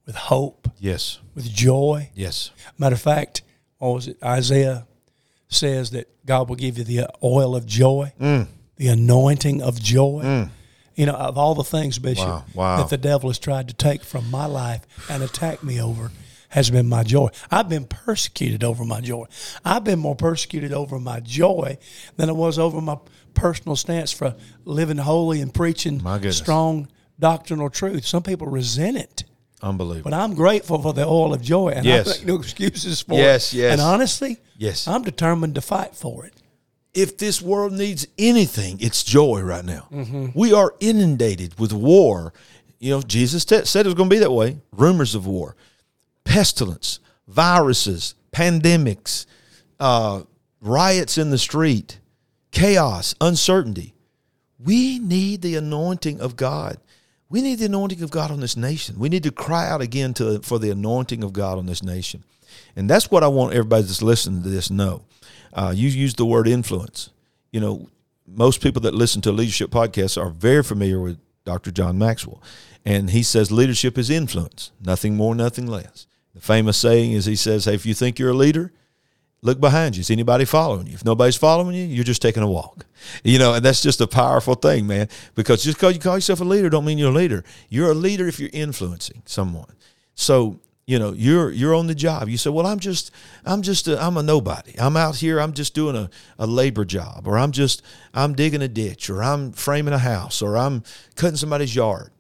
with 0.06 0.16
hope, 0.16 0.72
yes, 0.80 1.20
with 1.36 1.52
joy. 1.52 2.12
yes, 2.16 2.52
Matter 2.78 2.96
of 2.96 3.02
fact, 3.02 3.42
what 3.78 3.90
was 3.90 4.08
it? 4.08 4.24
Isaiah 4.24 4.88
says 5.50 5.92
that 5.92 6.08
God 6.26 6.48
will 6.48 6.56
give 6.56 6.78
you 6.78 6.86
the 6.86 7.10
oil 7.22 7.58
of 7.58 7.66
joy, 7.66 8.14
hmm. 8.18 8.44
the 8.78 8.88
anointing 8.88 9.62
of 9.62 9.82
joy. 9.82 10.22
Hmm. 10.22 10.44
You 10.96 11.08
know, 11.08 11.14
of 11.14 11.38
all 11.38 11.56
the 11.56 11.64
things, 11.66 12.00
Bishop, 12.00 12.26
Wow, 12.26 12.46
wow. 12.54 12.78
that 12.78 12.90
the 12.90 12.98
devil 12.98 13.30
has 13.30 13.40
tried 13.40 13.68
to 13.68 13.74
take 13.74 14.04
from 14.04 14.32
my 14.32 14.46
life 14.46 14.82
and 15.10 15.22
attack 15.24 15.62
me 15.62 15.82
over 15.82 16.12
has 16.54 16.70
been 16.70 16.88
my 16.88 17.04
joy. 17.04 17.30
I've 17.52 17.68
been 17.70 17.86
persecuted 17.86 18.64
over 18.64 18.86
my 18.86 19.02
joy. 19.02 19.26
I've 19.66 19.84
been 19.84 20.00
more 20.00 20.16
persecuted 20.16 20.72
over 20.72 21.00
my 21.00 21.20
joy 21.20 21.78
than 22.16 22.30
I 22.30 22.34
was 22.34 22.58
over 22.60 22.80
my 22.80 22.98
personal 23.34 23.76
stance 23.76 24.12
for 24.12 24.36
living 24.64 24.98
holy 24.98 25.42
and 25.42 25.54
preaching 25.54 26.02
strong 26.32 26.88
doctrinal 27.20 27.70
truth. 27.70 28.06
Some 28.06 28.24
people 28.24 28.48
resent 28.48 28.98
it. 28.98 29.24
unbelievable. 29.62 30.12
But 30.12 30.18
I'm 30.20 30.34
grateful 30.36 30.82
for 30.82 30.94
the 30.94 31.06
oil 31.08 31.34
of 31.34 31.42
joy, 31.42 31.70
and 31.70 31.86
Yes. 31.86 32.06
I 32.08 32.12
make 32.18 32.26
no 32.28 32.36
excuses 32.36 33.02
for 33.02 33.14
Yes, 33.16 33.54
it. 33.54 33.58
yes. 33.58 33.72
And 33.72 33.80
honestly, 33.82 34.38
Yes. 34.58 34.88
I'm 34.90 35.04
determined 35.04 35.56
to 35.56 35.62
fight 35.62 35.96
for 35.96 36.26
it. 36.26 36.34
if 36.94 37.18
this 37.18 37.42
world 37.42 37.72
needs 37.74 38.06
anything, 38.20 38.78
it's 38.80 39.04
joy 39.04 39.42
right 39.42 39.66
now. 39.66 39.88
Mm-hmm. 39.92 40.28
We 40.36 40.54
are 40.54 40.76
inundated 40.80 41.58
with 41.60 41.74
war. 41.74 42.34
You 42.80 42.92
know, 42.92 43.02
Jesus 43.02 43.46
t- 43.46 43.66
said 43.66 43.86
it 43.86 43.90
was 43.90 43.96
going 43.96 44.10
to 44.10 44.16
be 44.16 44.20
that 44.20 44.32
way. 44.32 44.60
Rumors 44.74 45.16
of 45.16 45.26
war, 45.26 45.56
pestilence, 46.24 47.00
viruses, 47.28 48.16
pandemics, 48.32 49.26
uh, 49.80 50.24
riots 50.62 51.18
in 51.18 51.30
the 51.30 51.38
street, 51.38 52.00
chaos, 52.52 53.16
uncertainty. 53.22 53.94
We 54.60 55.00
need 55.00 55.42
the 55.42 55.56
anointing 55.56 56.22
of 56.22 56.36
God. 56.36 56.78
We 57.30 57.42
need 57.42 57.60
the 57.60 57.66
anointing 57.66 58.02
of 58.02 58.12
God 58.12 58.32
on 58.32 58.40
this 58.40 58.56
nation. 58.56 59.00
We 59.00 59.10
need 59.10 59.24
to 59.24 59.32
cry 59.32 59.68
out 59.68 59.82
again 59.82 60.14
to 60.16 60.40
for 60.40 60.60
the 60.60 60.70
anointing 60.70 61.24
of 61.24 61.34
God 61.34 61.58
on 61.58 61.66
this 61.66 61.84
nation, 61.84 62.24
and 62.76 62.90
that's 62.90 63.10
what 63.10 63.24
I 63.24 63.28
want 63.28 63.54
everybody 63.54 63.84
that's 63.84 64.02
listening 64.02 64.44
to 64.44 64.50
this 64.50 64.70
know. 64.70 65.04
Uh, 65.52 65.74
you 65.76 65.90
use 65.90 66.14
the 66.14 66.26
word 66.26 66.48
influence. 66.48 67.10
You 67.52 67.60
know, 67.60 67.90
most 68.28 68.62
people 68.62 68.82
that 68.84 68.94
listen 68.94 69.22
to 69.24 69.32
leadership 69.32 69.72
podcasts 69.72 70.22
are 70.22 70.30
very 70.30 70.64
familiar 70.64 71.00
with 71.00 71.18
Dr. 71.44 71.72
John 71.72 71.98
Maxwell, 71.98 72.42
and 72.86 73.10
he 73.10 73.24
says 73.24 73.52
leadership 73.52 73.98
is 73.98 74.10
influence, 74.10 74.72
nothing 74.80 75.16
more, 75.16 75.36
nothing 75.36 75.68
less. 75.68 76.08
The 76.34 76.42
famous 76.42 76.78
saying 76.78 77.12
is 77.12 77.26
he 77.26 77.36
says, 77.36 77.66
"Hey, 77.66 77.76
if 77.76 77.86
you 77.86 77.94
think 77.94 78.18
you're 78.20 78.32
a 78.32 78.36
leader, 78.36 78.72
look 79.44 79.60
behind 79.60 79.96
you. 79.96 80.02
Is 80.02 80.10
anybody 80.10 80.46
following 80.46 80.88
you? 80.88 80.94
If 80.94 81.06
nobody's 81.06 81.36
following 81.36 81.76
you, 81.76 81.84
you're 81.84 82.04
just 82.04 82.22
taking 82.22 82.42
a 82.42 82.48
walk. 82.48 82.86
You 83.24 83.38
know, 83.38 83.54
and 83.54 83.64
that's 83.64 83.82
just 83.82 84.02
a 84.02 84.08
powerful 84.08 84.56
thing, 84.56 84.88
man. 84.88 85.10
Because 85.36 85.64
just 85.64 85.78
because 85.78 85.94
you 85.94 86.00
call 86.00 86.16
yourself 86.16 86.40
a 86.40 86.46
leader 86.46 86.70
don't 86.70 86.86
mean 86.86 86.98
you're 86.98 87.12
a 87.12 87.14
leader. 87.14 87.44
You're 87.70 87.92
a 87.92 87.96
leader 87.96 88.28
if 88.28 88.40
you're 88.40 88.50
influencing 88.54 89.22
someone. 89.26 89.76
So, 90.16 90.62
you 90.88 90.98
know, 90.98 91.12
you're 91.12 91.52
you're 91.52 91.76
on 91.76 91.88
the 91.88 91.96
job. 91.96 92.30
You 92.30 92.38
say, 92.38 92.50
Well, 92.50 92.66
I'm 92.66 92.80
just 92.80 93.12
I'm 93.46 93.62
just 93.62 93.88
a, 93.90 94.02
I'm 94.02 94.16
a 94.16 94.24
nobody. 94.24 94.74
I'm 94.80 94.96
out 94.96 95.18
here, 95.18 95.40
I'm 95.40 95.54
just 95.54 95.76
doing 95.76 95.96
a, 95.98 96.10
a 96.40 96.48
labor 96.48 96.86
job, 96.86 97.28
or 97.28 97.38
I'm 97.38 97.52
just 97.52 97.84
I'm 98.14 98.34
digging 98.34 98.62
a 98.62 98.70
ditch, 98.70 99.10
or 99.10 99.22
I'm 99.22 99.52
framing 99.52 99.94
a 99.94 100.00
house, 100.00 100.42
or 100.42 100.58
I'm 100.58 100.84
cutting 101.16 101.38
somebody's 101.38 101.76
yard. 101.76 102.13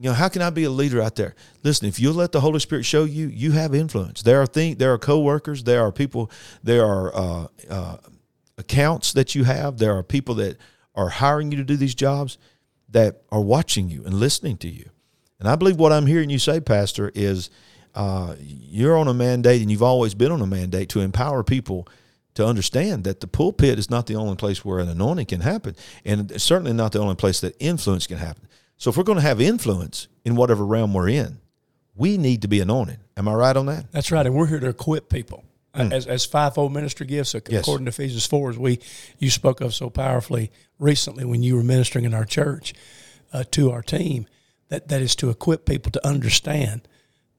You 0.00 0.10
know, 0.10 0.14
how 0.14 0.28
can 0.28 0.42
I 0.42 0.50
be 0.50 0.62
a 0.62 0.70
leader 0.70 1.02
out 1.02 1.16
there? 1.16 1.34
Listen, 1.64 1.88
if 1.88 1.98
you 1.98 2.12
let 2.12 2.30
the 2.30 2.40
Holy 2.40 2.60
Spirit 2.60 2.84
show 2.84 3.02
you, 3.04 3.26
you 3.26 3.52
have 3.52 3.74
influence. 3.74 4.22
There 4.22 4.40
are 4.40 4.46
things, 4.46 4.76
there 4.76 4.92
are 4.92 4.98
coworkers, 4.98 5.64
there 5.64 5.82
are 5.82 5.90
people, 5.90 6.30
there 6.62 6.84
are 6.84 7.14
uh, 7.14 7.46
uh, 7.68 7.96
accounts 8.56 9.12
that 9.14 9.34
you 9.34 9.42
have. 9.42 9.78
There 9.78 9.96
are 9.96 10.04
people 10.04 10.36
that 10.36 10.56
are 10.94 11.08
hiring 11.08 11.50
you 11.50 11.58
to 11.58 11.64
do 11.64 11.76
these 11.76 11.96
jobs 11.96 12.38
that 12.90 13.22
are 13.30 13.40
watching 13.40 13.90
you 13.90 14.04
and 14.04 14.14
listening 14.14 14.56
to 14.58 14.68
you. 14.68 14.88
And 15.40 15.48
I 15.48 15.56
believe 15.56 15.76
what 15.76 15.92
I'm 15.92 16.06
hearing 16.06 16.30
you 16.30 16.38
say, 16.38 16.60
Pastor, 16.60 17.10
is 17.14 17.50
uh, 17.94 18.36
you're 18.40 18.96
on 18.96 19.08
a 19.08 19.14
mandate, 19.14 19.62
and 19.62 19.70
you've 19.70 19.82
always 19.82 20.14
been 20.14 20.30
on 20.30 20.40
a 20.40 20.46
mandate 20.46 20.88
to 20.90 21.00
empower 21.00 21.42
people 21.42 21.88
to 22.34 22.46
understand 22.46 23.02
that 23.02 23.18
the 23.18 23.26
pulpit 23.26 23.78
is 23.80 23.90
not 23.90 24.06
the 24.06 24.14
only 24.14 24.36
place 24.36 24.64
where 24.64 24.78
an 24.78 24.88
anointing 24.88 25.26
can 25.26 25.40
happen, 25.40 25.74
and 26.04 26.40
certainly 26.40 26.72
not 26.72 26.92
the 26.92 27.00
only 27.00 27.16
place 27.16 27.40
that 27.40 27.56
influence 27.58 28.06
can 28.06 28.18
happen. 28.18 28.46
So 28.78 28.90
if 28.90 28.96
we're 28.96 29.02
going 29.04 29.16
to 29.16 29.22
have 29.22 29.40
influence 29.40 30.08
in 30.24 30.36
whatever 30.36 30.64
realm 30.64 30.94
we're 30.94 31.08
in, 31.08 31.38
we 31.94 32.16
need 32.16 32.42
to 32.42 32.48
be 32.48 32.60
anointed. 32.60 32.98
Am 33.16 33.26
I 33.28 33.34
right 33.34 33.56
on 33.56 33.66
that? 33.66 33.90
That's 33.92 34.10
right, 34.12 34.24
and 34.24 34.34
we're 34.34 34.46
here 34.46 34.60
to 34.60 34.68
equip 34.68 35.08
people 35.08 35.44
as 35.74 36.06
as 36.08 36.24
fivefold 36.24 36.72
ministry 36.72 37.06
gifts, 37.06 37.34
Yes. 37.48 37.60
according 37.62 37.84
to 37.84 37.90
Ephesians 37.90 38.26
four, 38.26 38.50
as 38.50 38.58
we 38.58 38.80
you 39.18 39.30
spoke 39.30 39.60
of 39.60 39.74
so 39.74 39.90
powerfully 39.90 40.50
recently 40.78 41.24
when 41.24 41.42
you 41.42 41.54
were 41.56 41.62
ministering 41.62 42.04
in 42.04 42.14
our 42.14 42.24
church 42.24 42.72
uh, 43.32 43.44
to 43.52 43.70
our 43.70 43.82
team. 43.82 44.26
That 44.70 44.88
that 44.88 45.00
is 45.02 45.14
to 45.16 45.30
equip 45.30 45.66
people 45.66 45.90
to 45.92 46.06
understand 46.06 46.86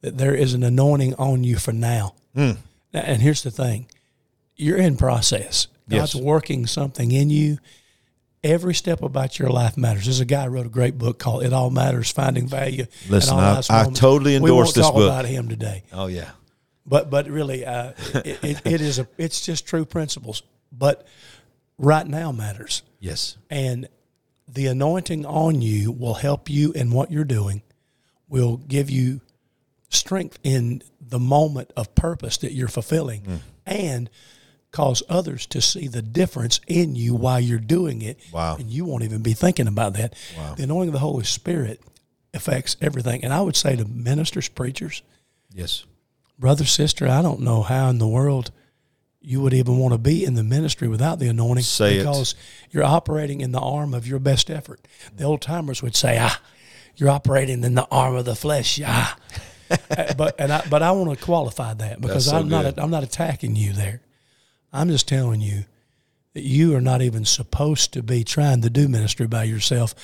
that 0.02 0.18
there 0.18 0.34
is 0.36 0.54
an 0.54 0.64
anointing 0.64 1.16
on 1.16 1.44
you 1.44 1.58
for 1.58 1.72
now. 1.74 2.16
Now, 2.34 2.56
And 2.94 3.22
here's 3.22 3.44
the 3.44 3.52
thing: 3.52 3.88
you're 4.56 4.78
in 4.78 4.96
process. 4.98 5.68
God's 5.90 6.16
Yes. 6.16 6.24
working 6.24 6.66
something 6.68 7.12
in 7.12 7.30
you. 7.30 7.58
Every 8.44 8.74
step 8.74 9.02
about 9.04 9.38
your 9.38 9.50
life 9.50 9.76
matters. 9.78 10.06
There's 10.06 10.22
a 10.22 10.26
guy 10.26 10.46
who 10.46 10.52
wrote 10.52 10.66
a 10.66 10.70
great 10.70 10.98
book 10.98 11.20
called 11.20 11.44
"It 11.44 11.52
All 11.52 11.70
Matters: 11.70 12.10
Finding 12.10 12.48
Value." 12.48 12.86
in 13.06 13.12
Listen, 13.12 13.34
All 13.34 13.40
I- 13.42 13.62
I 13.70 13.84
totally 13.90 14.32
we 14.32 14.36
endorse 14.50 14.68
won't 14.68 14.76
this 14.76 14.86
talk 14.86 14.94
book. 14.96 15.10
about 15.10 15.26
him 15.26 15.50
today, 15.50 15.84
Oh 15.92 16.08
yeah. 16.08 16.32
but 16.86 17.10
but 17.10 17.28
really, 17.30 17.66
uh, 17.66 17.92
it, 18.16 18.40
it, 18.44 18.62
it 18.66 18.82
is 18.82 18.98
a 18.98 19.08
it's 19.18 19.46
just 19.46 19.66
true 19.68 19.84
principles. 19.84 20.42
But 20.72 21.06
right 21.78 22.08
now 22.08 22.32
matters, 22.32 22.82
Yes. 23.02 23.36
and 23.50 23.90
the 24.48 24.68
anointing 24.68 25.26
on 25.26 25.62
you 25.62 25.92
will 25.92 26.14
help 26.14 26.50
you 26.50 26.72
in 26.72 26.92
what 26.92 27.12
you're 27.12 27.26
doing. 27.26 27.62
Will 28.30 28.56
give 28.56 28.90
you 28.90 29.20
strength 29.90 30.40
in 30.44 30.82
the 31.02 31.20
moment 31.20 31.72
of 31.76 31.94
purpose 31.94 32.38
that 32.38 32.54
you're 32.54 32.68
fulfilling, 32.70 33.22
Mm. 33.24 33.40
and 33.66 34.10
cause 34.72 35.02
others 35.10 35.46
to 35.48 35.62
see 35.62 35.88
the 35.88 36.02
difference 36.02 36.60
in 36.68 36.96
you 36.96 37.16
while 37.16 37.40
you're 37.40 37.58
doing 37.60 38.02
it. 38.02 38.20
Wow. 38.32 38.56
And 38.60 38.70
you 38.70 38.86
won't 38.86 39.04
even 39.04 39.22
be 39.22 39.34
thinking 39.34 39.68
about 39.68 39.94
that. 39.94 40.14
Wow. 40.38 40.54
The 40.56 40.64
anointing 40.64 40.90
of 40.90 40.94
the 40.94 41.00
Holy 41.00 41.24
Spirit 41.24 41.82
affects 42.34 42.78
everything. 42.82 43.24
And 43.24 43.34
I 43.34 43.42
would 43.42 43.56
say 43.56 43.76
to 43.76 43.86
ministers, 43.86 44.48
preachers, 44.48 45.02
Yes. 45.54 45.86
brother, 46.38 46.66
sister, 46.66 47.08
I 47.08 47.22
don't 47.24 47.40
know 47.42 47.64
how 47.64 47.90
in 47.90 47.98
the 47.98 48.08
world 48.08 48.52
you 49.22 49.42
would 49.42 49.54
even 49.54 49.78
want 49.80 49.94
to 49.94 49.98
be 49.98 50.24
in 50.24 50.36
the 50.36 50.44
ministry 50.44 50.88
without 50.88 51.20
the 51.20 51.28
anointing 51.28 51.64
Say 51.64 51.96
it. 51.96 51.98
because 52.00 52.36
you're 52.70 52.84
operating 52.84 53.42
in 53.42 53.52
the 53.52 53.60
arm 53.60 53.94
of 53.94 54.08
your 54.08 54.20
best 54.20 54.50
effort. 54.52 54.80
The 55.16 55.24
old 55.24 55.42
timers 55.42 55.82
would 55.82 55.96
say, 55.96 56.18
ah, 56.22 56.40
you're 56.96 57.10
operating 57.10 57.64
in 57.64 57.74
the 57.76 57.88
arm 57.92 58.16
of 58.16 58.26
the 58.26 58.36
flesh. 58.36 58.80
Ah. 58.86 59.18
But 60.18 60.36
and 60.40 60.52
I, 60.52 60.66
but 60.68 60.82
I 60.82 60.92
want 60.92 61.18
to 61.18 61.24
qualify 61.24 61.76
that 61.76 62.02
because 62.02 62.26
so 62.26 62.38
I'm 62.38 62.50
not. 62.50 62.80
I'm 62.80 62.90
not 62.90 63.04
attacking 63.04 63.56
you 63.56 63.72
there. 63.72 64.02
I'm 64.72 64.90
just 64.90 65.08
telling 65.08 65.42
you 65.42 65.66
that 66.34 66.44
you 66.44 66.76
are 66.76 66.82
not 66.82 67.02
even 67.02 67.26
supposed 67.26 67.94
to 67.94 68.04
be 68.04 68.24
trying 68.24 68.62
to 68.62 68.70
do 68.70 68.88
ministry 68.88 69.28
by 69.28 69.44
yourself. 69.44 69.96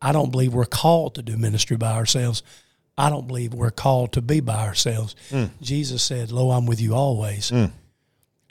I 0.00 0.12
don't 0.12 0.30
believe 0.30 0.54
we're 0.54 0.64
called 0.64 1.14
to 1.16 1.22
do 1.22 1.36
ministry 1.36 1.76
by 1.76 1.92
ourselves. 1.92 2.42
I 2.96 3.10
don't 3.10 3.26
believe 3.26 3.54
we're 3.54 3.70
called 3.70 4.12
to 4.12 4.22
be 4.22 4.40
by 4.40 4.66
ourselves. 4.66 5.16
Hmm. 5.30 5.46
Jesus 5.60 6.02
said, 6.02 6.30
Lo, 6.30 6.50
I'm 6.50 6.66
with 6.66 6.80
you 6.80 6.94
always, 6.94 7.50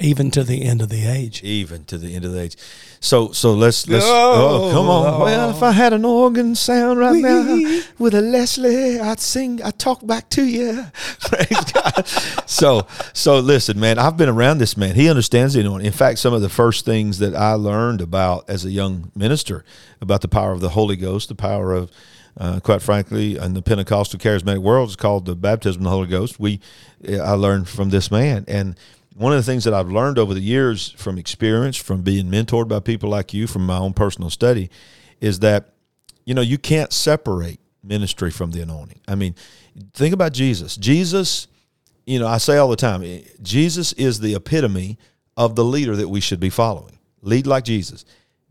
even 0.01 0.31
to 0.31 0.43
the 0.43 0.63
end 0.63 0.81
of 0.81 0.89
the 0.89 1.05
age. 1.05 1.43
Even 1.43 1.85
to 1.85 1.97
the 1.97 2.15
end 2.15 2.25
of 2.25 2.33
the 2.33 2.41
age. 2.41 2.57
So 2.99 3.31
so 3.31 3.53
let's 3.53 3.87
let's 3.87 4.05
oh, 4.07 4.69
come 4.73 4.87
on. 4.89 5.21
Well, 5.21 5.49
if 5.49 5.63
I 5.63 5.71
had 5.71 5.93
an 5.93 6.05
organ 6.05 6.55
sound 6.55 6.99
right 6.99 7.21
now 7.21 7.81
with 7.97 8.13
a 8.13 8.21
Leslie, 8.21 8.99
I'd 8.99 9.19
sing 9.19 9.61
I'd 9.61 9.79
talk 9.79 10.05
back 10.05 10.29
to 10.31 10.43
you. 10.43 10.85
Praise 11.19 11.71
God. 11.71 12.07
So 12.45 12.85
so 13.13 13.39
listen, 13.39 13.79
man, 13.79 13.97
I've 13.97 14.17
been 14.17 14.29
around 14.29 14.59
this 14.59 14.77
man. 14.77 14.95
He 14.95 15.09
understands 15.09 15.55
anointing. 15.55 15.87
In 15.87 15.93
fact, 15.93 16.19
some 16.19 16.33
of 16.33 16.41
the 16.41 16.49
first 16.49 16.85
things 16.85 17.19
that 17.19 17.35
I 17.35 17.53
learned 17.53 18.01
about 18.01 18.49
as 18.49 18.65
a 18.65 18.71
young 18.71 19.11
minister 19.15 19.63
about 19.99 20.21
the 20.21 20.27
power 20.27 20.51
of 20.51 20.61
the 20.61 20.69
Holy 20.69 20.95
Ghost, 20.95 21.29
the 21.29 21.35
power 21.35 21.73
of 21.73 21.91
uh, 22.37 22.59
quite 22.61 22.81
frankly, 22.81 23.37
in 23.37 23.53
the 23.53 23.61
Pentecostal 23.61 24.17
charismatic 24.17 24.59
world, 24.59 24.89
it's 24.89 24.95
called 24.95 25.25
the 25.25 25.35
baptism 25.35 25.81
of 25.81 25.83
the 25.83 25.89
Holy 25.89 26.07
Ghost. 26.07 26.39
We, 26.39 26.61
I 27.05 27.33
learned 27.33 27.67
from 27.67 27.89
this 27.89 28.09
man, 28.09 28.45
and 28.47 28.77
one 29.15 29.33
of 29.33 29.37
the 29.37 29.43
things 29.43 29.63
that 29.65 29.73
I've 29.73 29.89
learned 29.89 30.17
over 30.17 30.33
the 30.33 30.41
years 30.41 30.91
from 30.91 31.17
experience, 31.17 31.77
from 31.77 32.01
being 32.01 32.27
mentored 32.27 32.67
by 32.67 32.79
people 32.79 33.09
like 33.09 33.33
you, 33.33 33.47
from 33.47 33.65
my 33.65 33.77
own 33.77 33.93
personal 33.93 34.29
study, 34.29 34.69
is 35.19 35.39
that 35.39 35.73
you 36.25 36.33
know 36.33 36.41
you 36.41 36.57
can't 36.57 36.93
separate 36.93 37.59
ministry 37.83 38.31
from 38.31 38.51
the 38.51 38.61
anointing. 38.61 39.01
I 39.07 39.15
mean, 39.15 39.35
think 39.93 40.13
about 40.13 40.33
Jesus. 40.33 40.77
Jesus, 40.77 41.47
you 42.05 42.19
know, 42.19 42.27
I 42.27 42.37
say 42.37 42.57
all 42.57 42.69
the 42.69 42.75
time, 42.75 43.03
eh, 43.03 43.21
Jesus 43.41 43.93
is 43.93 44.19
the 44.19 44.35
epitome 44.35 44.97
of 45.35 45.55
the 45.55 45.63
leader 45.63 45.95
that 45.95 46.09
we 46.09 46.21
should 46.21 46.39
be 46.39 46.49
following. 46.49 46.99
Lead 47.21 47.47
like 47.47 47.63
Jesus. 47.63 48.05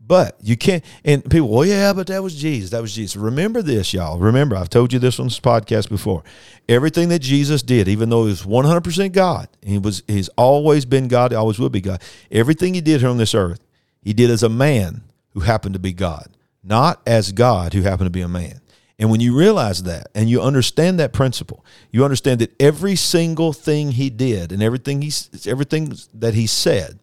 But 0.05 0.37
you 0.41 0.57
can't, 0.57 0.83
and 1.05 1.23
people, 1.29 1.47
well, 1.47 1.65
yeah, 1.65 1.93
but 1.93 2.07
that 2.07 2.23
was 2.23 2.35
Jesus. 2.35 2.71
That 2.71 2.81
was 2.81 2.93
Jesus. 2.93 3.15
Remember 3.15 3.61
this, 3.61 3.93
y'all. 3.93 4.19
Remember, 4.19 4.55
I've 4.55 4.69
told 4.69 4.91
you 4.91 4.99
this 4.99 5.19
on 5.19 5.27
this 5.27 5.39
podcast 5.39 5.89
before. 5.89 6.23
Everything 6.67 7.09
that 7.09 7.19
Jesus 7.19 7.61
did, 7.61 7.87
even 7.87 8.09
though 8.09 8.23
he 8.23 8.29
was 8.29 8.43
100% 8.43 9.11
God, 9.13 9.47
he 9.61 9.77
was, 9.77 10.03
he's 10.07 10.27
always 10.29 10.85
been 10.85 11.07
God, 11.07 11.31
he 11.31 11.37
always 11.37 11.59
will 11.59 11.69
be 11.69 11.81
God. 11.81 12.01
Everything 12.31 12.73
he 12.73 12.81
did 12.81 13.01
here 13.01 13.09
on 13.09 13.17
this 13.17 13.35
earth, 13.35 13.61
he 14.01 14.11
did 14.13 14.29
as 14.29 14.43
a 14.43 14.49
man 14.49 15.03
who 15.29 15.41
happened 15.41 15.73
to 15.73 15.79
be 15.79 15.93
God, 15.93 16.27
not 16.63 17.01
as 17.05 17.31
God 17.31 17.73
who 17.73 17.83
happened 17.83 18.07
to 18.07 18.11
be 18.11 18.21
a 18.21 18.27
man. 18.27 18.59
And 19.01 19.09
when 19.09 19.19
you 19.19 19.35
realize 19.35 19.83
that 19.83 20.07
and 20.13 20.29
you 20.29 20.41
understand 20.41 20.99
that 20.99 21.13
principle, 21.13 21.65
you 21.91 22.03
understand 22.03 22.39
that 22.41 22.53
every 22.61 22.95
single 22.95 23.53
thing 23.53 23.91
he 23.91 24.09
did 24.09 24.51
and 24.51 24.61
everything 24.61 25.01
he 25.01 25.11
everything 25.47 25.95
that 26.13 26.35
he 26.35 26.45
said, 26.45 26.99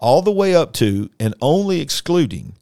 all 0.00 0.22
the 0.22 0.32
way 0.32 0.54
up 0.54 0.72
to 0.72 1.08
and 1.20 1.34
only 1.40 1.80
excluding 1.80 2.54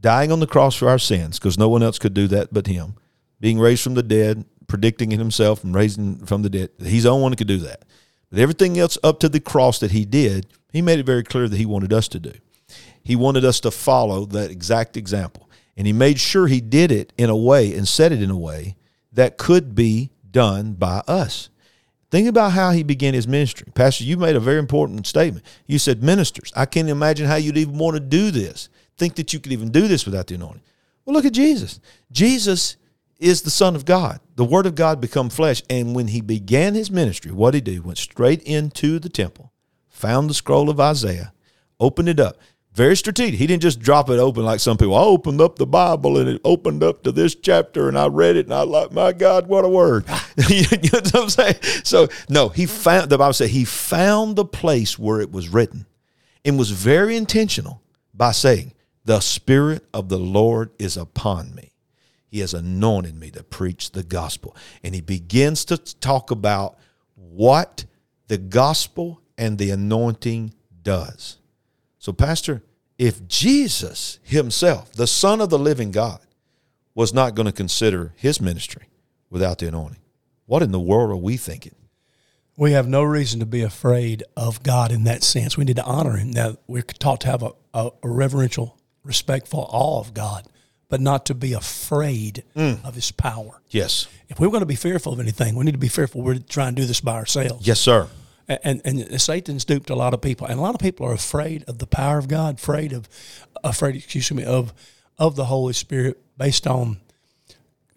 dying 0.00 0.30
on 0.30 0.40
the 0.40 0.46
cross 0.46 0.74
for 0.74 0.88
our 0.88 0.98
sins, 0.98 1.38
because 1.38 1.58
no 1.58 1.68
one 1.68 1.82
else 1.82 1.98
could 1.98 2.14
do 2.14 2.26
that 2.28 2.52
but 2.52 2.66
him, 2.66 2.94
being 3.40 3.58
raised 3.58 3.82
from 3.82 3.94
the 3.94 4.02
dead, 4.02 4.44
predicting 4.66 5.12
it 5.12 5.18
himself 5.18 5.64
and 5.64 5.74
raising 5.74 6.24
from 6.26 6.42
the 6.42 6.50
dead. 6.50 6.70
He's 6.82 7.04
the 7.04 7.10
only 7.10 7.22
one 7.22 7.32
who 7.32 7.36
could 7.36 7.46
do 7.46 7.58
that. 7.58 7.84
But 8.30 8.40
everything 8.40 8.78
else 8.78 8.98
up 9.04 9.20
to 9.20 9.28
the 9.28 9.40
cross 9.40 9.78
that 9.80 9.92
he 9.92 10.04
did, 10.04 10.46
he 10.72 10.82
made 10.82 10.98
it 10.98 11.06
very 11.06 11.22
clear 11.22 11.48
that 11.48 11.56
he 11.56 11.66
wanted 11.66 11.92
us 11.92 12.08
to 12.08 12.18
do. 12.18 12.32
He 13.04 13.16
wanted 13.16 13.44
us 13.44 13.60
to 13.60 13.70
follow 13.70 14.24
that 14.26 14.50
exact 14.50 14.96
example. 14.96 15.50
And 15.76 15.86
he 15.86 15.92
made 15.92 16.18
sure 16.18 16.46
he 16.46 16.60
did 16.60 16.90
it 16.90 17.12
in 17.16 17.30
a 17.30 17.36
way 17.36 17.74
and 17.74 17.86
said 17.86 18.12
it 18.12 18.22
in 18.22 18.30
a 18.30 18.38
way 18.38 18.76
that 19.12 19.38
could 19.38 19.74
be 19.74 20.10
done 20.30 20.72
by 20.72 21.02
us. 21.06 21.48
Think 22.12 22.28
about 22.28 22.52
how 22.52 22.72
he 22.72 22.82
began 22.82 23.14
his 23.14 23.26
ministry. 23.26 23.72
Pastor, 23.74 24.04
you 24.04 24.18
made 24.18 24.36
a 24.36 24.40
very 24.40 24.58
important 24.58 25.06
statement. 25.06 25.46
You 25.66 25.78
said, 25.78 26.02
Ministers, 26.02 26.52
I 26.54 26.66
can't 26.66 26.90
imagine 26.90 27.26
how 27.26 27.36
you'd 27.36 27.56
even 27.56 27.78
want 27.78 27.94
to 27.94 28.00
do 28.00 28.30
this. 28.30 28.68
Think 28.98 29.14
that 29.14 29.32
you 29.32 29.40
could 29.40 29.50
even 29.50 29.70
do 29.70 29.88
this 29.88 30.04
without 30.04 30.26
the 30.26 30.34
anointing. 30.34 30.60
Well, 31.06 31.14
look 31.14 31.24
at 31.24 31.32
Jesus. 31.32 31.80
Jesus 32.10 32.76
is 33.18 33.40
the 33.40 33.50
Son 33.50 33.74
of 33.74 33.86
God. 33.86 34.20
The 34.36 34.44
Word 34.44 34.66
of 34.66 34.74
God 34.74 35.00
become 35.00 35.30
flesh. 35.30 35.62
And 35.70 35.96
when 35.96 36.08
he 36.08 36.20
began 36.20 36.74
his 36.74 36.90
ministry, 36.90 37.32
what 37.32 37.52
did 37.52 37.66
he 37.66 37.76
do? 37.76 37.82
Went 37.82 37.96
straight 37.96 38.42
into 38.42 38.98
the 38.98 39.08
temple, 39.08 39.50
found 39.88 40.28
the 40.28 40.34
scroll 40.34 40.68
of 40.68 40.78
Isaiah, 40.78 41.32
opened 41.80 42.10
it 42.10 42.20
up. 42.20 42.36
Very 42.74 42.96
strategic. 42.96 43.38
He 43.38 43.46
didn't 43.46 43.62
just 43.62 43.80
drop 43.80 44.08
it 44.08 44.18
open 44.18 44.44
like 44.44 44.60
some 44.60 44.78
people. 44.78 44.94
I 44.94 45.02
opened 45.02 45.42
up 45.42 45.56
the 45.56 45.66
Bible 45.66 46.16
and 46.16 46.28
it 46.28 46.40
opened 46.42 46.82
up 46.82 47.02
to 47.02 47.12
this 47.12 47.34
chapter 47.34 47.86
and 47.86 47.98
I 47.98 48.06
read 48.06 48.36
it 48.36 48.46
and 48.46 48.54
I 48.54 48.62
like, 48.62 48.92
my 48.92 49.12
God, 49.12 49.46
what 49.46 49.66
a 49.66 49.68
word. 49.68 50.04
Ah. 50.08 50.26
you 50.48 50.62
know 50.62 51.00
what 51.00 51.14
I'm 51.14 51.28
saying? 51.28 51.56
So 51.84 52.08
no, 52.30 52.48
he 52.48 52.64
found 52.64 53.10
the 53.10 53.18
Bible 53.18 53.34
said 53.34 53.50
he 53.50 53.66
found 53.66 54.36
the 54.36 54.46
place 54.46 54.98
where 54.98 55.20
it 55.20 55.30
was 55.30 55.50
written 55.50 55.86
and 56.46 56.58
was 56.58 56.70
very 56.70 57.14
intentional 57.14 57.82
by 58.14 58.32
saying, 58.32 58.72
The 59.04 59.20
Spirit 59.20 59.84
of 59.92 60.08
the 60.08 60.18
Lord 60.18 60.70
is 60.78 60.96
upon 60.96 61.54
me. 61.54 61.72
He 62.26 62.40
has 62.40 62.54
anointed 62.54 63.14
me 63.14 63.30
to 63.32 63.42
preach 63.42 63.90
the 63.90 64.02
gospel. 64.02 64.56
And 64.82 64.94
he 64.94 65.02
begins 65.02 65.66
to 65.66 65.76
talk 65.76 66.30
about 66.30 66.78
what 67.14 67.84
the 68.28 68.38
gospel 68.38 69.20
and 69.36 69.58
the 69.58 69.70
anointing 69.70 70.54
does. 70.82 71.36
So, 72.02 72.12
Pastor, 72.12 72.64
if 72.98 73.28
Jesus 73.28 74.18
himself, 74.24 74.90
the 74.92 75.06
Son 75.06 75.40
of 75.40 75.50
the 75.50 75.58
living 75.58 75.92
God, 75.92 76.18
was 76.96 77.14
not 77.14 77.36
going 77.36 77.46
to 77.46 77.52
consider 77.52 78.12
his 78.16 78.40
ministry 78.40 78.88
without 79.30 79.58
the 79.58 79.68
anointing, 79.68 80.00
what 80.46 80.64
in 80.64 80.72
the 80.72 80.80
world 80.80 81.12
are 81.12 81.16
we 81.16 81.36
thinking? 81.36 81.76
We 82.56 82.72
have 82.72 82.88
no 82.88 83.04
reason 83.04 83.38
to 83.38 83.46
be 83.46 83.62
afraid 83.62 84.24
of 84.36 84.64
God 84.64 84.90
in 84.90 85.04
that 85.04 85.22
sense. 85.22 85.56
We 85.56 85.64
need 85.64 85.76
to 85.76 85.84
honor 85.84 86.16
Him. 86.16 86.32
Now, 86.32 86.56
we're 86.66 86.82
taught 86.82 87.20
to 87.20 87.28
have 87.28 87.44
a, 87.44 87.52
a, 87.72 87.90
a 88.02 88.08
reverential, 88.08 88.76
respectful 89.04 89.68
awe 89.70 90.00
of 90.00 90.12
God, 90.12 90.48
but 90.88 91.00
not 91.00 91.24
to 91.26 91.34
be 91.34 91.52
afraid 91.52 92.42
mm. 92.56 92.84
of 92.84 92.96
His 92.96 93.12
power. 93.12 93.62
Yes. 93.70 94.08
If 94.28 94.40
we're 94.40 94.48
going 94.48 94.60
to 94.60 94.66
be 94.66 94.74
fearful 94.74 95.12
of 95.12 95.20
anything, 95.20 95.54
we 95.54 95.64
need 95.64 95.72
to 95.72 95.78
be 95.78 95.86
fearful 95.86 96.20
we're 96.20 96.40
trying 96.40 96.74
to 96.74 96.82
do 96.82 96.86
this 96.86 97.00
by 97.00 97.14
ourselves. 97.14 97.64
Yes, 97.64 97.78
sir. 97.78 98.08
And, 98.62 98.80
and 98.84 99.20
Satan's 99.20 99.64
duped 99.64 99.90
a 99.90 99.94
lot 99.94 100.14
of 100.14 100.20
people, 100.20 100.46
and 100.46 100.58
a 100.58 100.62
lot 100.62 100.74
of 100.74 100.80
people 100.80 101.06
are 101.06 101.12
afraid 101.12 101.64
of 101.68 101.78
the 101.78 101.86
power 101.86 102.18
of 102.18 102.28
God, 102.28 102.56
afraid 102.56 102.92
of, 102.92 103.08
afraid, 103.62 103.96
excuse 103.96 104.30
me, 104.32 104.44
of 104.44 104.72
of 105.18 105.36
the 105.36 105.44
Holy 105.44 105.72
Spirit, 105.72 106.20
based 106.36 106.66
on 106.66 106.98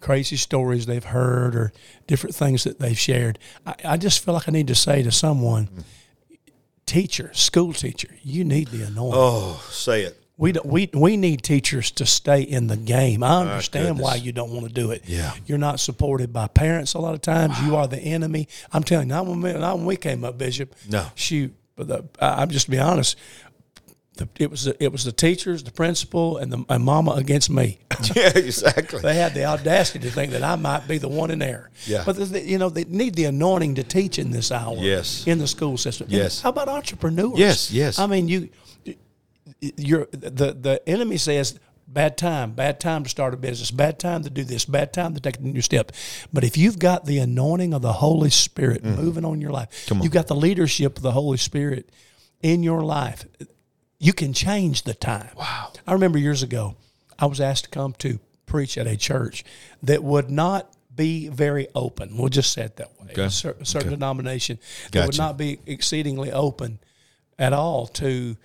crazy 0.00 0.36
stories 0.36 0.86
they've 0.86 1.02
heard 1.02 1.56
or 1.56 1.72
different 2.06 2.34
things 2.36 2.64
that 2.64 2.78
they've 2.78 2.98
shared. 2.98 3.38
I, 3.66 3.74
I 3.84 3.96
just 3.96 4.24
feel 4.24 4.34
like 4.34 4.48
I 4.48 4.52
need 4.52 4.68
to 4.68 4.74
say 4.74 5.02
to 5.02 5.10
someone, 5.10 5.68
teacher, 6.84 7.30
school 7.34 7.72
teacher, 7.72 8.08
you 8.22 8.44
need 8.44 8.68
the 8.68 8.82
anointing. 8.82 9.20
Oh, 9.20 9.66
say 9.70 10.02
it. 10.02 10.22
We, 10.38 10.52
don't, 10.52 10.66
we 10.66 10.90
we 10.92 11.16
need 11.16 11.42
teachers 11.42 11.90
to 11.92 12.04
stay 12.04 12.42
in 12.42 12.66
the 12.66 12.76
game. 12.76 13.22
I 13.22 13.40
understand 13.40 13.98
why 13.98 14.16
you 14.16 14.32
don't 14.32 14.50
want 14.50 14.66
to 14.66 14.72
do 14.72 14.90
it. 14.90 15.04
Yeah. 15.06 15.32
You're 15.46 15.56
not 15.56 15.80
supported 15.80 16.30
by 16.32 16.46
parents 16.46 16.92
a 16.92 16.98
lot 16.98 17.14
of 17.14 17.22
times. 17.22 17.58
You 17.62 17.76
are 17.76 17.88
the 17.88 17.98
enemy. 17.98 18.48
I'm 18.70 18.82
telling 18.82 19.08
you, 19.08 19.14
not 19.14 19.24
when 19.26 19.40
we, 19.40 19.52
not 19.54 19.78
when 19.78 19.86
we 19.86 19.96
came 19.96 20.24
up, 20.24 20.36
Bishop. 20.36 20.74
No. 20.90 21.06
Shoot. 21.14 21.54
But 21.74 21.88
the, 21.88 22.04
I, 22.20 22.42
I'm 22.42 22.50
just 22.50 22.66
to 22.66 22.70
be 22.70 22.78
honest. 22.78 23.16
The, 24.16 24.28
it 24.38 24.50
was 24.50 24.64
the, 24.64 24.82
it 24.82 24.90
was 24.92 25.04
the 25.04 25.12
teachers, 25.12 25.62
the 25.62 25.70
principal, 25.70 26.38
and 26.38 26.50
the 26.50 26.64
and 26.70 26.82
mama 26.84 27.12
against 27.12 27.50
me. 27.50 27.78
Yeah, 28.14 28.32
exactly. 28.34 29.00
they 29.00 29.14
had 29.14 29.32
the 29.32 29.46
audacity 29.46 30.00
to 30.00 30.10
think 30.10 30.32
that 30.32 30.42
I 30.42 30.56
might 30.56 30.86
be 30.86 30.98
the 30.98 31.08
one 31.08 31.30
in 31.30 31.38
there. 31.38 31.70
Yeah. 31.86 32.02
But 32.04 32.16
the, 32.16 32.42
you 32.42 32.58
know 32.58 32.68
they 32.68 32.84
need 32.84 33.14
the 33.14 33.24
anointing 33.24 33.76
to 33.76 33.82
teach 33.82 34.18
in 34.18 34.30
this 34.30 34.52
hour. 34.52 34.76
Yes. 34.78 35.26
In 35.26 35.38
the 35.38 35.46
school 35.46 35.78
system. 35.78 36.06
And 36.06 36.12
Yes. 36.12 36.42
How 36.42 36.50
about 36.50 36.68
entrepreneurs? 36.68 37.38
Yes, 37.38 37.70
yes. 37.70 37.98
I 37.98 38.06
mean 38.06 38.28
you 38.28 38.50
you're 39.60 40.06
the 40.12 40.52
the 40.52 40.80
enemy 40.86 41.16
says 41.16 41.58
bad 41.88 42.18
time, 42.18 42.52
bad 42.52 42.80
time 42.80 43.04
to 43.04 43.08
start 43.08 43.34
a 43.34 43.36
business, 43.36 43.70
bad 43.70 43.98
time 43.98 44.22
to 44.24 44.30
do 44.30 44.44
this, 44.44 44.64
bad 44.64 44.92
time 44.92 45.14
to 45.14 45.20
take 45.20 45.38
a 45.38 45.42
new 45.42 45.60
step. 45.60 45.92
But 46.32 46.44
if 46.44 46.56
you've 46.56 46.78
got 46.78 47.06
the 47.06 47.18
anointing 47.18 47.72
of 47.74 47.82
the 47.82 47.92
Holy 47.92 48.30
Spirit 48.30 48.82
mm. 48.82 48.96
moving 48.96 49.24
on 49.24 49.40
your 49.40 49.52
life, 49.52 49.90
on. 49.90 50.02
you've 50.02 50.12
got 50.12 50.26
the 50.26 50.34
leadership 50.34 50.96
of 50.96 51.02
the 51.02 51.12
Holy 51.12 51.38
Spirit 51.38 51.90
in 52.42 52.62
your 52.62 52.82
life, 52.82 53.24
you 53.98 54.12
can 54.12 54.32
change 54.32 54.82
the 54.82 54.94
time. 54.94 55.30
Wow. 55.36 55.72
I 55.86 55.92
remember 55.92 56.18
years 56.18 56.42
ago, 56.42 56.76
I 57.18 57.26
was 57.26 57.40
asked 57.40 57.64
to 57.64 57.70
come 57.70 57.92
to 57.94 58.18
preach 58.46 58.76
at 58.78 58.86
a 58.86 58.96
church 58.96 59.44
that 59.82 60.02
would 60.02 60.30
not 60.30 60.72
be 60.94 61.28
very 61.28 61.68
open. 61.74 62.16
We'll 62.16 62.28
just 62.28 62.52
say 62.52 62.62
it 62.62 62.76
that 62.76 62.88
way. 63.00 63.08
Okay. 63.12 63.24
A 63.24 63.30
cer- 63.30 63.56
certain 63.64 63.90
denomination 63.90 64.58
that 64.92 65.06
would 65.06 65.18
not 65.18 65.36
be 65.36 65.58
exceedingly 65.66 66.32
open 66.32 66.78
at 67.38 67.52
all 67.52 67.86
to 67.86 68.36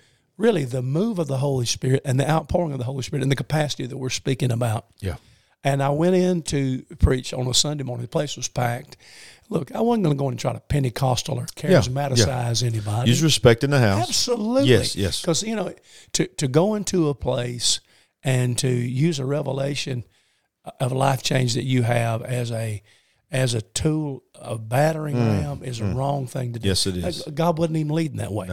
really 0.42 0.64
the 0.64 0.82
move 0.82 1.18
of 1.18 1.28
the 1.28 1.38
Holy 1.38 1.66
Spirit 1.66 2.02
and 2.04 2.18
the 2.18 2.28
outpouring 2.28 2.72
of 2.72 2.78
the 2.78 2.84
Holy 2.84 3.02
Spirit 3.02 3.22
and 3.22 3.30
the 3.30 3.36
capacity 3.36 3.86
that 3.86 3.96
we're 3.96 4.10
speaking 4.10 4.50
about. 4.50 4.86
Yeah. 5.00 5.16
And 5.64 5.80
I 5.80 5.90
went 5.90 6.16
in 6.16 6.42
to 6.42 6.82
preach 6.98 7.32
on 7.32 7.46
a 7.46 7.54
Sunday 7.54 7.84
morning. 7.84 8.02
The 8.02 8.08
place 8.08 8.36
was 8.36 8.48
packed. 8.48 8.96
Look, 9.48 9.72
I 9.72 9.80
wasn't 9.80 10.04
going 10.04 10.16
to 10.16 10.18
go 10.18 10.26
in 10.26 10.32
and 10.32 10.40
try 10.40 10.52
to 10.52 10.60
Pentecostal 10.60 11.38
or 11.38 11.46
charismaticize 11.46 12.66
anybody. 12.66 13.10
He's 13.10 13.22
respecting 13.22 13.70
the 13.70 13.78
house. 13.78 14.08
Absolutely. 14.08 14.70
Yes, 14.70 14.96
yes. 14.96 15.20
Because, 15.20 15.44
you 15.44 15.54
know, 15.54 15.72
to, 16.14 16.26
to 16.26 16.48
go 16.48 16.74
into 16.74 17.08
a 17.08 17.14
place 17.14 17.80
and 18.24 18.58
to 18.58 18.68
use 18.68 19.20
a 19.20 19.24
revelation 19.24 20.04
of 20.80 20.90
life 20.90 21.22
change 21.22 21.54
that 21.54 21.64
you 21.64 21.82
have 21.82 22.22
as 22.22 22.50
a 22.50 22.82
as 23.32 23.54
a 23.54 23.62
tool 23.62 24.22
of 24.34 24.68
battering 24.68 25.16
ram 25.16 25.62
is 25.64 25.80
a 25.80 25.86
wrong 25.86 26.26
thing 26.26 26.52
to 26.52 26.58
do. 26.60 26.64
Mm, 26.66 26.68
Yes, 26.68 26.86
it 26.86 26.96
is. 26.98 27.22
God 27.34 27.58
wasn't 27.58 27.78
even 27.78 27.92
leading 27.94 28.18
that 28.18 28.30
way. 28.32 28.48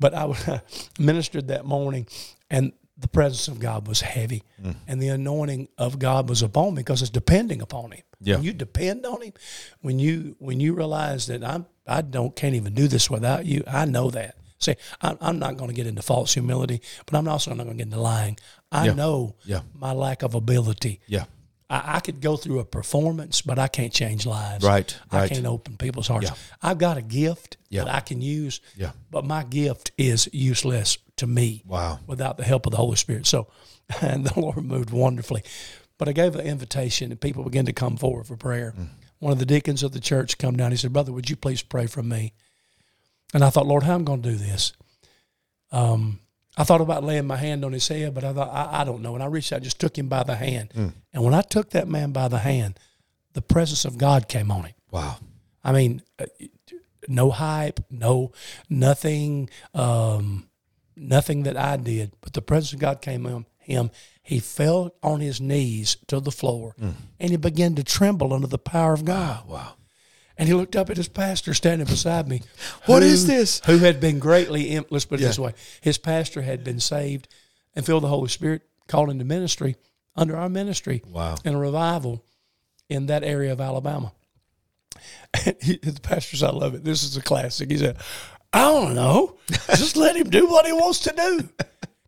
But 0.00 0.14
I 0.14 0.60
ministered 0.98 1.48
that 1.48 1.64
morning, 1.64 2.06
and 2.50 2.72
the 2.96 3.08
presence 3.08 3.46
of 3.48 3.58
God 3.60 3.86
was 3.88 4.00
heavy, 4.00 4.42
Mm. 4.62 4.76
and 4.88 5.02
the 5.02 5.08
anointing 5.08 5.68
of 5.76 5.98
God 5.98 6.28
was 6.28 6.40
upon 6.42 6.74
me 6.74 6.80
because 6.80 7.02
it's 7.02 7.10
depending 7.10 7.60
upon 7.60 7.92
Him. 7.92 8.02
Yeah. 8.20 8.36
When 8.36 8.44
you 8.44 8.52
depend 8.52 9.04
on 9.06 9.20
Him, 9.22 9.32
when 9.80 9.98
you 9.98 10.36
when 10.38 10.60
you 10.60 10.74
realize 10.74 11.26
that 11.26 11.44
I'm 11.44 11.66
I 11.86 12.00
don't 12.02 12.34
can't 12.36 12.54
even 12.54 12.74
do 12.74 12.88
this 12.88 13.10
without 13.10 13.44
you, 13.44 13.64
I 13.66 13.84
know 13.86 14.10
that. 14.10 14.36
See, 14.58 14.76
I'm, 15.00 15.18
I'm 15.20 15.38
not 15.40 15.56
going 15.56 15.68
to 15.70 15.74
get 15.74 15.88
into 15.88 16.02
false 16.02 16.32
humility, 16.34 16.80
but 17.04 17.16
I'm 17.18 17.26
also 17.26 17.50
not 17.52 17.64
going 17.64 17.76
to 17.76 17.84
get 17.84 17.88
into 17.92 18.00
lying. 18.00 18.38
I 18.70 18.86
Yeah. 18.86 18.92
know 18.94 19.34
Yeah. 19.44 19.62
my 19.74 19.92
lack 19.92 20.22
of 20.22 20.34
ability. 20.36 21.00
Yeah. 21.08 21.24
I, 21.72 21.96
I 21.96 22.00
could 22.00 22.20
go 22.20 22.36
through 22.36 22.58
a 22.58 22.64
performance, 22.64 23.40
but 23.40 23.58
I 23.58 23.66
can't 23.66 23.92
change 23.92 24.26
lives. 24.26 24.62
Right, 24.64 24.94
I 25.10 25.20
right. 25.20 25.30
can't 25.30 25.46
open 25.46 25.78
people's 25.78 26.06
hearts. 26.06 26.26
Yeah. 26.26 26.34
I've 26.62 26.78
got 26.78 26.98
a 26.98 27.02
gift 27.02 27.56
Yeah. 27.70 27.84
that 27.84 27.94
I 27.94 28.00
can 28.00 28.20
use. 28.20 28.60
Yeah. 28.76 28.92
But 29.10 29.24
my 29.24 29.42
gift 29.42 29.90
is 29.96 30.28
useless 30.32 30.98
to 31.16 31.26
me. 31.26 31.62
Wow. 31.66 32.00
Without 32.06 32.36
the 32.36 32.44
help 32.44 32.66
of 32.66 32.72
the 32.72 32.76
Holy 32.76 32.96
Spirit. 32.96 33.26
So, 33.26 33.48
and 34.02 34.26
the 34.26 34.38
Lord 34.38 34.62
moved 34.62 34.90
wonderfully. 34.90 35.42
But 35.96 36.08
I 36.08 36.12
gave 36.12 36.36
an 36.36 36.46
invitation, 36.46 37.10
and 37.10 37.20
people 37.20 37.42
began 37.44 37.64
to 37.66 37.72
come 37.72 37.96
forward 37.96 38.26
for 38.26 38.36
prayer. 38.36 38.74
Mm. 38.78 38.88
One 39.18 39.32
of 39.32 39.38
the 39.38 39.46
deacons 39.46 39.82
of 39.82 39.92
the 39.92 40.00
church 40.00 40.36
come 40.36 40.56
down. 40.56 40.72
He 40.72 40.76
said, 40.76 40.92
"Brother, 40.92 41.12
would 41.12 41.30
you 41.30 41.36
please 41.36 41.62
pray 41.62 41.86
for 41.86 42.02
me?" 42.02 42.32
And 43.32 43.42
I 43.44 43.50
thought, 43.50 43.66
Lord, 43.66 43.84
how 43.84 43.94
am 43.94 44.02
I 44.02 44.04
going 44.04 44.22
to 44.22 44.30
do 44.30 44.36
this? 44.36 44.72
Um, 45.70 46.18
I 46.56 46.64
thought 46.64 46.80
about 46.80 47.04
laying 47.04 47.26
my 47.26 47.36
hand 47.36 47.64
on 47.64 47.72
his 47.72 47.88
head, 47.88 48.14
but 48.14 48.24
I 48.24 48.32
thought, 48.32 48.50
I, 48.50 48.80
I 48.80 48.84
don't 48.84 49.00
know. 49.00 49.14
And 49.14 49.22
I 49.22 49.26
reached 49.26 49.52
out, 49.52 49.62
just 49.62 49.80
took 49.80 49.96
him 49.96 50.08
by 50.08 50.22
the 50.22 50.36
hand. 50.36 50.72
Mm. 50.76 50.92
And 51.12 51.24
when 51.24 51.34
I 51.34 51.42
took 51.42 51.70
that 51.70 51.88
man 51.88 52.12
by 52.12 52.28
the 52.28 52.38
hand, 52.38 52.78
the 53.32 53.42
presence 53.42 53.84
of 53.84 53.96
God 53.96 54.28
came 54.28 54.50
on 54.50 54.64
him. 54.64 54.74
Wow. 54.90 55.16
I 55.64 55.72
mean, 55.72 56.02
uh, 56.18 56.26
no 57.08 57.30
hype, 57.30 57.80
no 57.90 58.32
nothing, 58.68 59.48
um, 59.74 60.48
nothing 60.96 61.44
that 61.44 61.56
I 61.56 61.76
did, 61.76 62.12
but 62.20 62.34
the 62.34 62.42
presence 62.42 62.74
of 62.74 62.80
God 62.80 63.00
came 63.00 63.26
on 63.26 63.46
him. 63.58 63.90
He 64.22 64.38
fell 64.38 64.94
on 65.02 65.20
his 65.20 65.40
knees 65.40 65.96
to 66.08 66.20
the 66.20 66.30
floor, 66.30 66.76
and 67.18 67.30
he 67.30 67.36
began 67.36 67.74
to 67.76 67.82
tremble 67.82 68.32
under 68.32 68.46
the 68.46 68.58
power 68.58 68.92
of 68.92 69.04
God. 69.04 69.48
Wow. 69.48 69.74
And 70.38 70.48
he 70.48 70.54
looked 70.54 70.76
up 70.76 70.88
at 70.90 70.96
his 70.96 71.08
pastor 71.08 71.52
standing 71.54 71.86
beside 71.86 72.26
me. 72.28 72.42
What 72.86 73.02
who- 73.02 73.08
is 73.08 73.26
this? 73.26 73.60
Who 73.66 73.78
had 73.78 74.00
been 74.00 74.18
greatly, 74.18 74.70
im- 74.70 74.86
let's 74.90 75.04
put 75.04 75.20
it 75.20 75.24
this 75.24 75.38
way. 75.38 75.52
His 75.80 75.98
pastor 75.98 76.42
had 76.42 76.64
been 76.64 76.80
saved 76.80 77.28
and 77.74 77.84
filled 77.84 78.02
the 78.02 78.08
Holy 78.08 78.28
Spirit, 78.28 78.62
called 78.88 79.10
into 79.10 79.24
ministry 79.24 79.76
under 80.16 80.36
our 80.36 80.48
ministry 80.48 81.02
Wow. 81.06 81.36
in 81.44 81.54
a 81.54 81.58
revival 81.58 82.24
in 82.88 83.06
that 83.06 83.24
area 83.24 83.52
of 83.52 83.60
Alabama. 83.60 84.12
And 85.44 85.56
he, 85.62 85.76
the 85.78 85.98
pastor's, 86.00 86.42
I 86.42 86.50
love 86.50 86.74
it. 86.74 86.84
This 86.84 87.02
is 87.02 87.16
a 87.16 87.22
classic. 87.22 87.70
He 87.70 87.78
said, 87.78 87.96
I 88.52 88.60
don't 88.70 88.94
know. 88.94 89.36
Just 89.68 89.96
let 89.96 90.16
him 90.16 90.28
do 90.28 90.46
what 90.46 90.66
he 90.66 90.72
wants 90.72 91.00
to 91.00 91.14
do. 91.16 91.48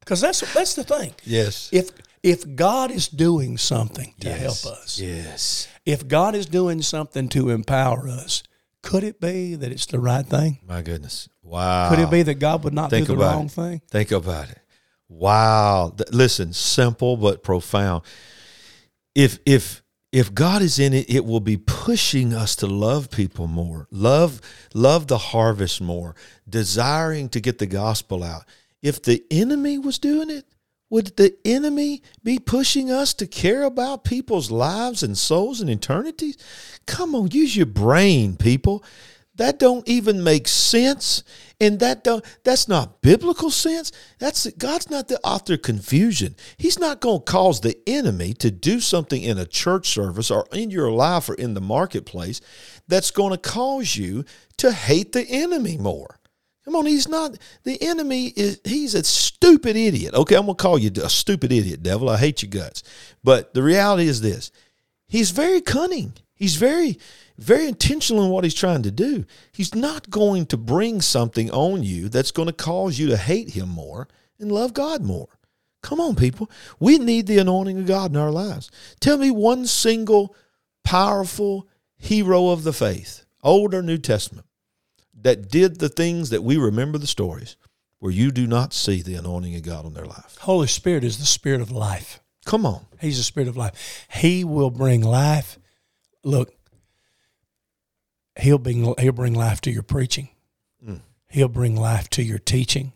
Because 0.00 0.20
that's, 0.20 0.40
that's 0.52 0.74
the 0.74 0.84
thing. 0.84 1.14
Yes. 1.24 1.70
If, 1.72 1.90
if 2.22 2.54
God 2.56 2.90
is 2.90 3.08
doing 3.08 3.56
something 3.56 4.12
to 4.20 4.28
Yes. 4.28 4.62
help 4.64 4.76
us, 4.76 5.00
Yes. 5.00 5.68
If 5.86 6.06
God 6.08 6.34
is 6.34 6.46
doing 6.46 6.82
something 6.82 7.28
to 7.30 7.50
empower 7.50 8.08
us, 8.08 8.42
could 8.82 9.04
it 9.04 9.20
be 9.20 9.54
that 9.54 9.72
it's 9.72 9.86
the 9.86 9.98
right 9.98 10.26
thing? 10.26 10.58
My 10.66 10.82
goodness. 10.82 11.28
Wow. 11.42 11.90
Could 11.90 11.98
it 11.98 12.10
be 12.10 12.22
that 12.22 12.34
God 12.34 12.64
would 12.64 12.74
not 12.74 12.90
Think 12.90 13.06
do 13.06 13.14
the 13.14 13.22
wrong 13.22 13.46
it. 13.46 13.52
thing? 13.52 13.82
Think 13.90 14.10
about 14.12 14.50
it. 14.50 14.58
Wow. 15.08 15.94
Listen, 16.10 16.52
simple 16.52 17.16
but 17.16 17.42
profound. 17.42 18.02
If 19.14 19.38
if 19.46 19.82
if 20.12 20.32
God 20.32 20.62
is 20.62 20.78
in 20.78 20.92
it, 20.92 21.10
it 21.10 21.24
will 21.24 21.40
be 21.40 21.56
pushing 21.56 22.32
us 22.32 22.56
to 22.56 22.66
love 22.66 23.10
people 23.10 23.46
more, 23.46 23.88
love 23.90 24.40
love 24.72 25.06
the 25.06 25.18
harvest 25.18 25.80
more, 25.80 26.14
desiring 26.48 27.28
to 27.30 27.40
get 27.40 27.58
the 27.58 27.66
gospel 27.66 28.22
out. 28.22 28.44
If 28.82 29.02
the 29.02 29.24
enemy 29.30 29.78
was 29.78 29.98
doing 29.98 30.30
it, 30.30 30.44
would 30.90 31.16
the 31.16 31.36
enemy 31.44 32.02
be 32.22 32.38
pushing 32.38 32.90
us 32.90 33.14
to 33.14 33.26
care 33.26 33.62
about 33.62 34.04
people's 34.04 34.50
lives 34.50 35.02
and 35.02 35.16
souls 35.16 35.60
and 35.60 35.70
eternities? 35.70 36.36
Come 36.86 37.14
on, 37.14 37.30
use 37.30 37.56
your 37.56 37.66
brain, 37.66 38.36
people. 38.36 38.84
That 39.36 39.58
don't 39.58 39.88
even 39.88 40.22
make 40.22 40.46
sense, 40.46 41.24
and 41.60 41.80
that 41.80 42.04
don't 42.04 42.24
that's 42.44 42.68
not 42.68 43.02
biblical 43.02 43.50
sense. 43.50 43.90
That's 44.20 44.48
God's 44.52 44.90
not 44.90 45.08
the 45.08 45.18
author 45.24 45.54
of 45.54 45.62
confusion. 45.62 46.36
He's 46.56 46.78
not 46.78 47.00
going 47.00 47.18
to 47.18 47.24
cause 47.24 47.60
the 47.60 47.76
enemy 47.84 48.34
to 48.34 48.52
do 48.52 48.78
something 48.78 49.20
in 49.20 49.36
a 49.36 49.46
church 49.46 49.88
service 49.88 50.30
or 50.30 50.46
in 50.52 50.70
your 50.70 50.92
life 50.92 51.28
or 51.28 51.34
in 51.34 51.54
the 51.54 51.60
marketplace 51.60 52.40
that's 52.86 53.10
going 53.10 53.32
to 53.32 53.38
cause 53.38 53.96
you 53.96 54.24
to 54.58 54.70
hate 54.70 55.10
the 55.10 55.26
enemy 55.28 55.78
more. 55.78 56.20
Come 56.64 56.76
on, 56.76 56.86
he's 56.86 57.08
not 57.08 57.36
the 57.64 57.80
enemy 57.82 58.28
is 58.28 58.60
he's 58.64 58.94
a 58.94 59.04
stupid 59.04 59.76
idiot. 59.76 60.14
Okay, 60.14 60.34
I'm 60.34 60.46
gonna 60.46 60.54
call 60.54 60.78
you 60.78 60.90
a 61.02 61.10
stupid 61.10 61.52
idiot, 61.52 61.82
devil. 61.82 62.08
I 62.08 62.16
hate 62.16 62.42
your 62.42 62.50
guts. 62.50 62.82
But 63.22 63.52
the 63.54 63.62
reality 63.62 64.08
is 64.08 64.20
this. 64.20 64.50
He's 65.06 65.30
very 65.30 65.60
cunning. 65.60 66.14
He's 66.34 66.56
very, 66.56 66.98
very 67.38 67.68
intentional 67.68 68.24
in 68.24 68.30
what 68.30 68.44
he's 68.44 68.54
trying 68.54 68.82
to 68.82 68.90
do. 68.90 69.24
He's 69.52 69.74
not 69.74 70.10
going 70.10 70.46
to 70.46 70.56
bring 70.56 71.00
something 71.00 71.50
on 71.50 71.82
you 71.82 72.08
that's 72.08 72.32
going 72.32 72.48
to 72.48 72.52
cause 72.52 72.98
you 72.98 73.08
to 73.08 73.16
hate 73.16 73.50
him 73.50 73.68
more 73.68 74.08
and 74.38 74.50
love 74.50 74.74
God 74.74 75.02
more. 75.02 75.28
Come 75.82 76.00
on, 76.00 76.16
people. 76.16 76.50
We 76.80 76.98
need 76.98 77.26
the 77.26 77.38
anointing 77.38 77.78
of 77.78 77.86
God 77.86 78.10
in 78.10 78.16
our 78.16 78.30
lives. 78.30 78.70
Tell 79.00 79.18
me 79.18 79.30
one 79.30 79.66
single 79.66 80.34
powerful 80.82 81.68
hero 81.96 82.48
of 82.48 82.64
the 82.64 82.72
faith, 82.72 83.24
Old 83.42 83.74
or 83.74 83.82
New 83.82 83.98
Testament, 83.98 84.46
that 85.24 85.50
did 85.50 85.80
the 85.80 85.88
things 85.88 86.30
that 86.30 86.44
we 86.44 86.56
remember 86.56 86.98
the 86.98 87.06
stories 87.06 87.56
where 87.98 88.12
you 88.12 88.30
do 88.30 88.46
not 88.46 88.72
see 88.72 89.02
the 89.02 89.14
anointing 89.14 89.56
of 89.56 89.62
God 89.62 89.86
on 89.86 89.94
their 89.94 90.04
life. 90.04 90.36
Holy 90.40 90.68
Spirit 90.68 91.02
is 91.02 91.18
the 91.18 91.24
spirit 91.24 91.60
of 91.60 91.72
life. 91.72 92.20
Come 92.44 92.66
on. 92.66 92.84
He's 93.00 93.16
the 93.16 93.24
spirit 93.24 93.48
of 93.48 93.56
life. 93.56 94.06
He 94.10 94.44
will 94.44 94.70
bring 94.70 95.02
life. 95.02 95.58
Look, 96.22 96.54
he'll 98.38 98.58
bring 98.58 98.94
he'll 98.98 99.12
bring 99.12 99.34
life 99.34 99.62
to 99.62 99.70
your 99.70 99.82
preaching. 99.82 100.28
Mm. 100.86 101.00
He'll 101.28 101.48
bring 101.48 101.74
life 101.74 102.10
to 102.10 102.22
your 102.22 102.38
teaching. 102.38 102.92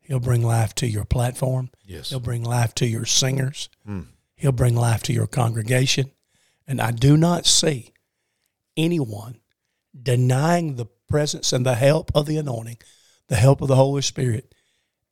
He'll 0.00 0.20
bring 0.20 0.42
life 0.42 0.74
to 0.76 0.86
your 0.88 1.04
platform. 1.04 1.70
Yes. 1.84 2.10
He'll 2.10 2.20
bring 2.20 2.42
life 2.42 2.74
to 2.76 2.86
your 2.86 3.04
singers. 3.04 3.68
Mm. 3.88 4.06
He'll 4.34 4.52
bring 4.52 4.74
life 4.74 5.02
to 5.04 5.12
your 5.12 5.28
congregation. 5.28 6.10
And 6.66 6.80
I 6.80 6.90
do 6.90 7.16
not 7.16 7.46
see 7.46 7.92
anyone 8.76 9.40
denying 10.00 10.74
the 10.74 10.86
presence 11.08 11.52
and 11.52 11.64
the 11.64 11.74
help 11.74 12.10
of 12.14 12.26
the 12.26 12.36
anointing, 12.36 12.78
the 13.28 13.36
help 13.36 13.60
of 13.60 13.68
the 13.68 13.76
Holy 13.76 14.02
Spirit, 14.02 14.54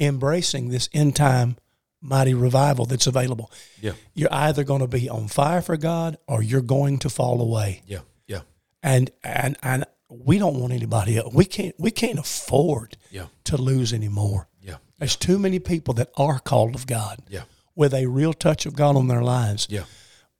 embracing 0.01 0.69
this 0.69 0.89
end 0.93 1.17
time 1.17 1.57
mighty 2.01 2.35
revival 2.35 2.85
that's 2.85 3.07
available. 3.07 3.51
Yeah. 3.81 3.93
You're 4.15 4.33
either 4.35 4.65
going 4.65 4.81
to 4.81 4.89
be 4.89 5.09
on 5.09 5.29
fire 5.29 5.63
for 5.63 5.77
God 5.77 6.17
or 6.27 6.43
you're 6.43 6.61
going 6.61 6.99
to 7.01 7.11
fall 7.11 7.41
away. 7.41 7.83
Yeah. 7.87 8.01
Yeah. 8.27 8.41
And 8.83 9.11
and 9.23 9.57
and 9.63 9.85
we 10.09 10.39
don't 10.39 10.59
want 10.59 10.73
anybody 10.73 11.17
else. 11.17 11.33
We 11.33 11.45
can't 11.45 11.75
we 11.79 11.91
can't 11.93 12.19
afford 12.19 12.97
Yeah. 13.11 13.27
to 13.45 13.57
lose 13.57 13.93
anymore. 13.93 14.49
Yeah. 14.61 14.77
There's 14.99 15.17
too 15.17 15.39
many 15.39 15.59
people 15.61 15.95
that 15.95 16.11
are 16.17 16.41
called 16.41 16.75
of 16.75 16.87
God 16.87 17.21
Yeah. 17.29 17.43
with 17.77 17.95
a 17.95 18.07
real 18.07 18.33
touch 18.33 18.67
of 18.67 18.75
God 18.75 18.97
on 18.97 19.07
their 19.09 19.23
lives 19.23 19.69
Yeah. 19.71 19.85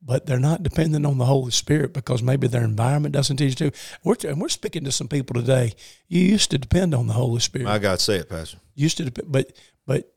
But 0.05 0.27
they're 0.27 0.41
not 0.41 0.63
dependent 0.63 1.07
on 1.07 1.19
the 1.19 1.25
Holy 1.27 1.53
Spirit 1.53 1.93
because 1.93 2.23
maybe 2.23 2.49
their 2.49 2.65
environment 2.65 3.15
doesn't 3.15 3.37
teach 3.37 3.61
you 3.61 3.71
to. 3.71 3.79
We're, 4.03 4.17
and 4.29 4.41
we're 4.41 4.49
speaking 4.49 4.85
to 4.85 4.93
some 4.93 5.09
people 5.09 5.35
today. 5.41 5.75
You 6.09 6.21
used 6.23 6.51
to 6.51 6.59
depend 6.59 6.95
on 6.95 7.07
the 7.07 7.13
Holy 7.13 7.41
Spirit. 7.41 7.69
I 7.69 7.79
got 7.79 7.99
to 7.99 8.05
say 8.05 8.17
it, 8.17 8.29
Pastor. 8.29 8.59
You 8.75 8.83
used 8.85 8.97
to, 8.99 9.11
dep- 9.11 9.25
but 9.29 9.53
but 9.87 10.13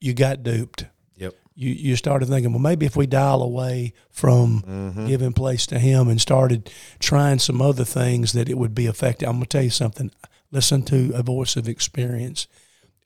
you 0.00 0.14
got 0.14 0.42
duped. 0.42 0.86
Yep. 1.16 1.34
You 1.54 1.70
you 1.70 1.96
started 1.96 2.26
thinking, 2.28 2.52
well, 2.52 2.60
maybe 2.60 2.86
if 2.86 2.96
we 2.96 3.06
dial 3.06 3.42
away 3.42 3.92
from 4.10 4.62
Mm-hmm. 4.66 5.06
giving 5.06 5.32
place 5.32 5.66
to 5.68 5.78
Him 5.78 6.08
and 6.08 6.20
started 6.20 6.70
trying 6.98 7.38
some 7.38 7.62
other 7.62 7.84
things, 7.84 8.32
that 8.32 8.48
it 8.48 8.58
would 8.58 8.74
be 8.74 8.86
effective. 8.86 9.28
I'm 9.28 9.36
gonna 9.36 9.46
tell 9.46 9.62
you 9.62 9.70
something. 9.70 10.10
Listen 10.50 10.82
to 10.86 11.12
a 11.14 11.22
voice 11.22 11.56
of 11.56 11.68
experience. 11.68 12.46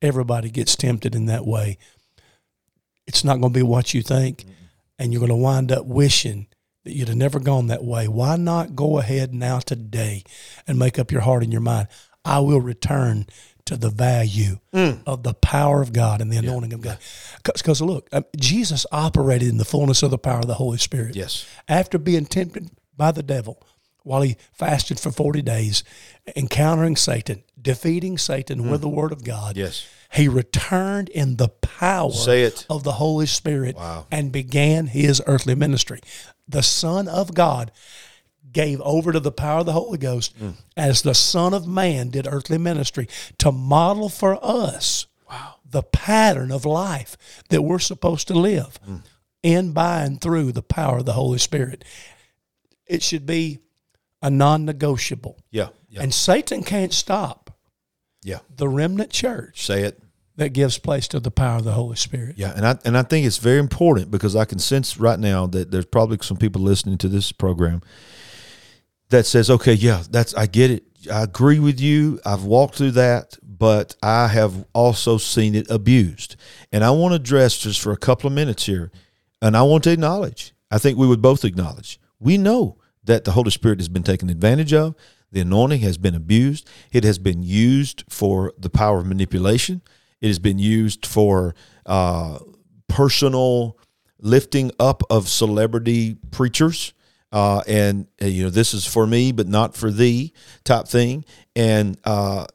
Everybody 0.02 0.50
gets 0.50 0.74
tempted 0.74 1.14
in 1.14 1.26
that 1.26 1.46
way. 1.46 1.78
It's 3.06 3.22
not 3.24 3.40
going 3.40 3.52
to 3.52 3.58
be 3.58 3.62
what 3.62 3.94
you 3.94 4.02
think, 4.02 4.44
and 4.98 5.12
you're 5.12 5.20
going 5.20 5.30
to 5.30 5.36
wind 5.36 5.72
up 5.72 5.86
wishing 5.86 6.46
that 6.84 6.94
you'd 6.94 7.08
have 7.08 7.16
never 7.16 7.40
gone 7.40 7.66
that 7.66 7.84
way. 7.84 8.06
Why 8.08 8.36
not 8.36 8.76
go 8.76 8.98
ahead 8.98 9.34
now 9.34 9.58
today 9.58 10.22
and 10.66 10.78
make 10.78 10.98
up 10.98 11.10
your 11.10 11.22
heart 11.22 11.42
and 11.42 11.52
your 11.52 11.60
mind? 11.60 11.88
I 12.24 12.40
will 12.40 12.60
return 12.60 13.26
to 13.66 13.76
the 13.76 13.90
value 13.90 14.58
of 15.06 15.24
the 15.24 15.34
power 15.34 15.82
of 15.82 15.92
God 15.92 16.20
and 16.20 16.32
the 16.32 16.36
anointing 16.36 16.72
of 16.72 16.80
God. 16.80 16.98
Because 17.44 17.80
look, 17.80 18.08
um, 18.12 18.24
Jesus 18.36 18.86
operated 18.92 19.48
in 19.48 19.58
the 19.58 19.64
fullness 19.64 20.02
of 20.02 20.10
the 20.10 20.18
power 20.18 20.40
of 20.40 20.46
the 20.46 20.54
Holy 20.54 20.78
Spirit. 20.78 21.16
Yes. 21.16 21.46
After 21.68 21.98
being 21.98 22.26
tempted 22.26 22.70
by 22.96 23.10
the 23.10 23.24
devil 23.24 23.60
while 24.06 24.22
he 24.22 24.36
fasted 24.52 25.00
for 25.00 25.10
40 25.10 25.42
days, 25.42 25.82
encountering 26.36 26.94
Satan, 26.94 27.42
defeating 27.60 28.16
Satan 28.18 28.70
with 28.70 28.80
hmm. 28.80 28.88
the 28.88 28.88
word 28.88 29.10
of 29.10 29.24
God. 29.24 29.56
Yes. 29.56 29.84
He 30.12 30.28
returned 30.28 31.08
in 31.08 31.36
the 31.36 31.48
power 31.48 32.12
of 32.70 32.84
the 32.84 32.92
Holy 32.92 33.26
Spirit 33.26 33.74
Wow. 33.74 34.06
and 34.12 34.30
began 34.30 34.86
his 34.86 35.20
earthly 35.26 35.56
ministry. 35.56 36.00
The 36.46 36.62
Son 36.62 37.08
of 37.08 37.34
God 37.34 37.72
gave 38.52 38.80
over 38.82 39.10
to 39.10 39.18
the 39.18 39.32
power 39.32 39.60
of 39.60 39.66
the 39.66 39.72
Holy 39.72 39.98
Ghost 39.98 40.36
hmm. 40.38 40.50
as 40.76 41.02
the 41.02 41.14
Son 41.14 41.52
of 41.52 41.66
Man 41.66 42.10
did 42.10 42.28
earthly 42.28 42.58
ministry 42.58 43.08
to 43.38 43.50
model 43.50 44.08
for 44.08 44.38
us 44.40 45.08
wow. 45.28 45.56
the 45.68 45.82
pattern 45.82 46.52
of 46.52 46.64
life 46.64 47.16
that 47.48 47.62
we're 47.62 47.80
supposed 47.80 48.28
to 48.28 48.34
live 48.34 48.78
hmm. 48.84 48.98
in, 49.42 49.72
by, 49.72 50.02
and 50.02 50.20
through 50.20 50.52
the 50.52 50.62
power 50.62 50.98
of 50.98 51.06
the 51.06 51.14
Holy 51.14 51.38
Spirit. 51.38 51.84
It 52.86 53.02
should 53.02 53.26
be 53.26 53.58
a 54.26 54.30
non 54.30 54.64
negotiable. 54.64 55.38
Yeah. 55.52 55.68
Yeah. 55.88 56.02
And 56.02 56.12
Satan 56.12 56.64
can't 56.64 56.92
stop 56.92 57.56
yeah. 58.24 58.40
the 58.56 58.68
remnant 58.68 59.10
church 59.10 59.64
Say 59.64 59.82
it. 59.82 60.02
that 60.34 60.48
gives 60.48 60.78
place 60.78 61.06
to 61.08 61.20
the 61.20 61.30
power 61.30 61.58
of 61.58 61.64
the 61.64 61.72
Holy 61.72 61.94
Spirit. 61.94 62.36
Yeah, 62.36 62.52
and 62.54 62.66
I 62.66 62.76
and 62.84 62.98
I 62.98 63.02
think 63.02 63.24
it's 63.24 63.38
very 63.38 63.60
important 63.60 64.10
because 64.10 64.34
I 64.34 64.44
can 64.44 64.58
sense 64.58 64.98
right 64.98 65.18
now 65.18 65.46
that 65.46 65.70
there's 65.70 65.86
probably 65.86 66.18
some 66.22 66.36
people 66.36 66.60
listening 66.60 66.98
to 66.98 67.08
this 67.08 67.30
program 67.30 67.82
that 69.10 69.26
says, 69.26 69.48
"Okay, 69.48 69.74
yeah, 69.74 70.02
that's 70.10 70.34
I 70.34 70.46
get 70.46 70.72
it. 70.72 70.82
I 71.10 71.22
agree 71.22 71.60
with 71.60 71.80
you. 71.80 72.18
I've 72.26 72.42
walked 72.42 72.74
through 72.74 72.90
that, 72.92 73.38
but 73.44 73.94
I 74.02 74.26
have 74.26 74.66
also 74.72 75.18
seen 75.18 75.54
it 75.54 75.70
abused." 75.70 76.34
And 76.72 76.82
I 76.82 76.90
want 76.90 77.12
to 77.12 77.16
address 77.16 77.56
just 77.56 77.80
for 77.80 77.92
a 77.92 77.96
couple 77.96 78.26
of 78.26 78.34
minutes 78.34 78.66
here, 78.66 78.90
and 79.40 79.56
I 79.56 79.62
want 79.62 79.84
to 79.84 79.92
acknowledge. 79.92 80.52
I 80.68 80.78
think 80.78 80.98
we 80.98 81.06
would 81.06 81.22
both 81.22 81.44
acknowledge. 81.44 82.00
We 82.18 82.36
know 82.38 82.78
that 83.06 83.24
the 83.24 83.32
Holy 83.32 83.50
Spirit 83.50 83.80
has 83.80 83.88
been 83.88 84.02
taken 84.02 84.28
advantage 84.28 84.72
of. 84.72 84.94
The 85.32 85.40
anointing 85.40 85.80
has 85.80 85.98
been 85.98 86.14
abused. 86.14 86.68
It 86.92 87.02
has 87.04 87.18
been 87.18 87.42
used 87.42 88.04
for 88.08 88.52
the 88.58 88.70
power 88.70 89.00
of 89.00 89.06
manipulation. 89.06 89.82
It 90.20 90.28
has 90.28 90.38
been 90.38 90.58
used 90.58 91.04
for 91.04 91.54
uh, 91.84 92.38
personal 92.88 93.78
lifting 94.18 94.70
up 94.78 95.02
of 95.10 95.28
celebrity 95.28 96.16
preachers. 96.30 96.94
Uh, 97.32 97.60
and 97.66 98.06
uh, 98.22 98.26
you 98.26 98.44
know 98.44 98.50
this 98.50 98.72
is 98.72 98.86
for 98.86 99.06
me, 99.06 99.32
but 99.32 99.48
not 99.48 99.74
for 99.76 99.90
thee, 99.90 100.32
type 100.64 100.86
thing. 100.86 101.24
And 101.56 101.98
uh, 102.04 102.46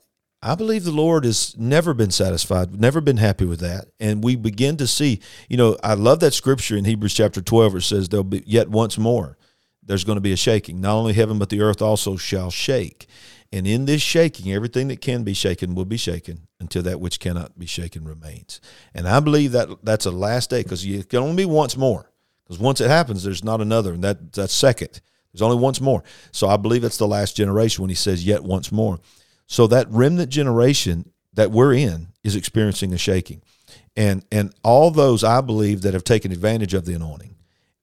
I 0.42 0.56
believe 0.56 0.86
the 0.86 0.92
Lord 0.92 1.26
has 1.26 1.56
never 1.58 1.94
been 1.94 2.10
satisfied, 2.10 2.80
never 2.80 3.02
been 3.02 3.18
happy 3.18 3.46
with 3.46 3.60
that. 3.60 3.90
And 4.00 4.24
we 4.24 4.36
begin 4.38 4.78
to 4.78 4.88
see, 4.88 5.20
you 5.50 5.58
know, 5.58 5.78
I 5.84 5.94
love 5.94 6.22
that 6.22 6.34
scripture 6.34 6.78
in 6.78 6.86
Hebrews 6.86 7.14
chapter 7.14 7.42
twelve. 7.42 7.74
Where 7.74 7.80
it 7.80 7.84
says 7.84 8.10
there'll 8.10 8.24
be 8.24 8.44
yet 8.48 8.70
once 8.70 8.98
more 8.98 9.38
there's 9.84 10.04
going 10.04 10.17
to 10.17 10.22
be 10.22 10.34
a 10.34 10.38
shaking. 10.38 10.80
Not 10.82 10.96
only 10.96 11.13
heaven, 11.13 11.39
but 11.39 11.50
the 11.50 11.62
earth 11.62 11.82
also 11.82 12.17
shall 12.17 12.52
shake. 12.52 13.08
And 13.54 13.67
in 13.67 13.86
this 13.86 14.02
shaking, 14.02 14.54
everything 14.54 14.88
that 14.88 15.02
can 15.02 15.24
be 15.24 15.34
shaken 15.34 15.76
will 15.76 15.86
be 15.86 15.98
shaken 15.98 16.48
until 16.60 16.84
that 16.84 17.02
which 17.02 17.20
cannot 17.20 17.60
be 17.60 17.65
shaken 17.65 18.06
remains. 18.06 18.62
And 18.94 19.08
I 19.08 19.20
believe 19.20 19.52
that 19.52 19.84
that's 19.84 20.06
a 20.06 20.12
last 20.12 20.50
day 20.50 20.63
because 20.63 20.86
you 20.86 21.04
can 21.04 21.20
only 21.20 21.44
be 21.44 21.46
once 21.46 21.76
more. 21.76 22.10
Because 22.46 22.60
once 22.60 22.80
it 22.80 22.89
happens, 22.89 23.24
there's 23.24 23.44
not 23.44 23.62
another, 23.62 23.94
and 23.94 24.04
that 24.04 24.34
that's 24.34 24.54
second. 24.54 25.02
There's 25.34 25.41
only 25.41 25.58
once 25.58 25.82
more. 25.82 26.04
So 26.32 26.48
I 26.48 26.58
believe 26.58 26.84
it's 26.84 26.98
the 26.98 27.08
last 27.08 27.36
generation 27.36 27.82
when 27.82 27.89
he 27.89 27.96
says 27.96 28.26
yet 28.26 28.44
once 28.44 28.72
more. 28.72 29.00
So 29.48 29.67
that 29.67 29.89
remnant 29.89 30.30
generation 30.30 31.12
that 31.34 31.52
we're 31.52 31.74
in 31.74 32.10
is 32.24 32.36
experiencing 32.36 32.94
a 32.94 32.98
shaking. 32.98 33.41
And 33.96 34.26
and 34.32 34.54
all 34.63 34.91
those 34.91 35.24
I 35.24 35.41
believe 35.41 35.82
that 35.82 35.94
have 35.94 36.04
taken 36.04 36.32
advantage 36.32 36.74
of 36.74 36.86
the 36.86 36.94
anointing 36.94 37.31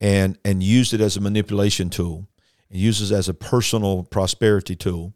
and 0.01 0.39
and 0.45 0.63
used 0.63 0.95
it 0.95 1.01
as 1.01 1.17
a 1.17 1.21
manipulation 1.21 1.91
tool 1.91 2.29
and 2.71 2.81
uses 2.81 3.13
as 3.13 3.29
a 3.29 3.35
personal 3.35 4.05
prosperity 4.05 4.77
tool. 4.77 5.15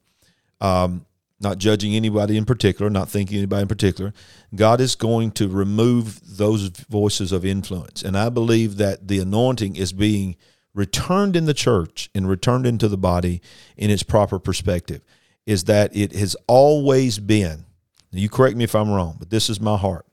Um, 0.61 1.07
not 1.42 1.59
judging 1.59 1.95
anybody 1.97 2.37
in 2.37 2.45
particular, 2.45 2.88
not 2.88 3.09
thinking 3.09 3.37
anybody 3.37 3.62
in 3.62 3.68
particular. 3.68 4.12
God 4.55 4.81
is 4.81 4.95
going 4.95 5.33
to 5.33 5.49
remove 5.49 6.37
those 6.37 6.68
voices 6.68 7.33
of 7.33 7.45
influence. 7.45 8.03
And 8.03 8.16
I 8.16 8.29
believe 8.29 8.77
that 8.77 9.09
the 9.09 9.18
anointing 9.18 9.75
is 9.75 9.92
being 9.92 10.37
returned 10.73 11.35
in 11.35 11.47
the 11.47 11.55
church 11.55 12.11
and 12.14 12.29
returned 12.29 12.64
into 12.64 12.88
the 12.88 12.97
body 12.97 13.42
in 13.77 13.90
its 13.90 14.05
proper 14.05 14.38
perspective. 14.38 15.03
Is 15.45 15.64
that 15.64 15.95
it 15.97 16.14
has 16.14 16.37
always 16.47 17.18
been, 17.18 17.64
you 18.12 18.29
correct 18.29 18.57
me 18.57 18.62
if 18.62 18.77
I'm 18.77 18.90
wrong, 18.90 19.16
but 19.18 19.31
this 19.31 19.51
is 19.51 19.61
my 19.61 19.77
heart. 19.77 20.07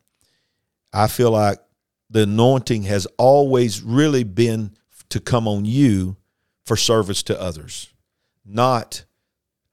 I 0.91 1.07
feel 1.07 1.29
like 1.29 1.59
the 2.09 2.23
anointing 2.23 2.83
has 2.83 3.05
always 3.17 3.81
really 3.81 4.23
been 4.23 4.71
to 5.09 5.19
come 5.19 5.47
on 5.47 5.65
you 5.65 6.17
for 6.65 6.75
service 6.75 7.23
to 7.23 7.39
others, 7.39 7.93
not 8.45 9.05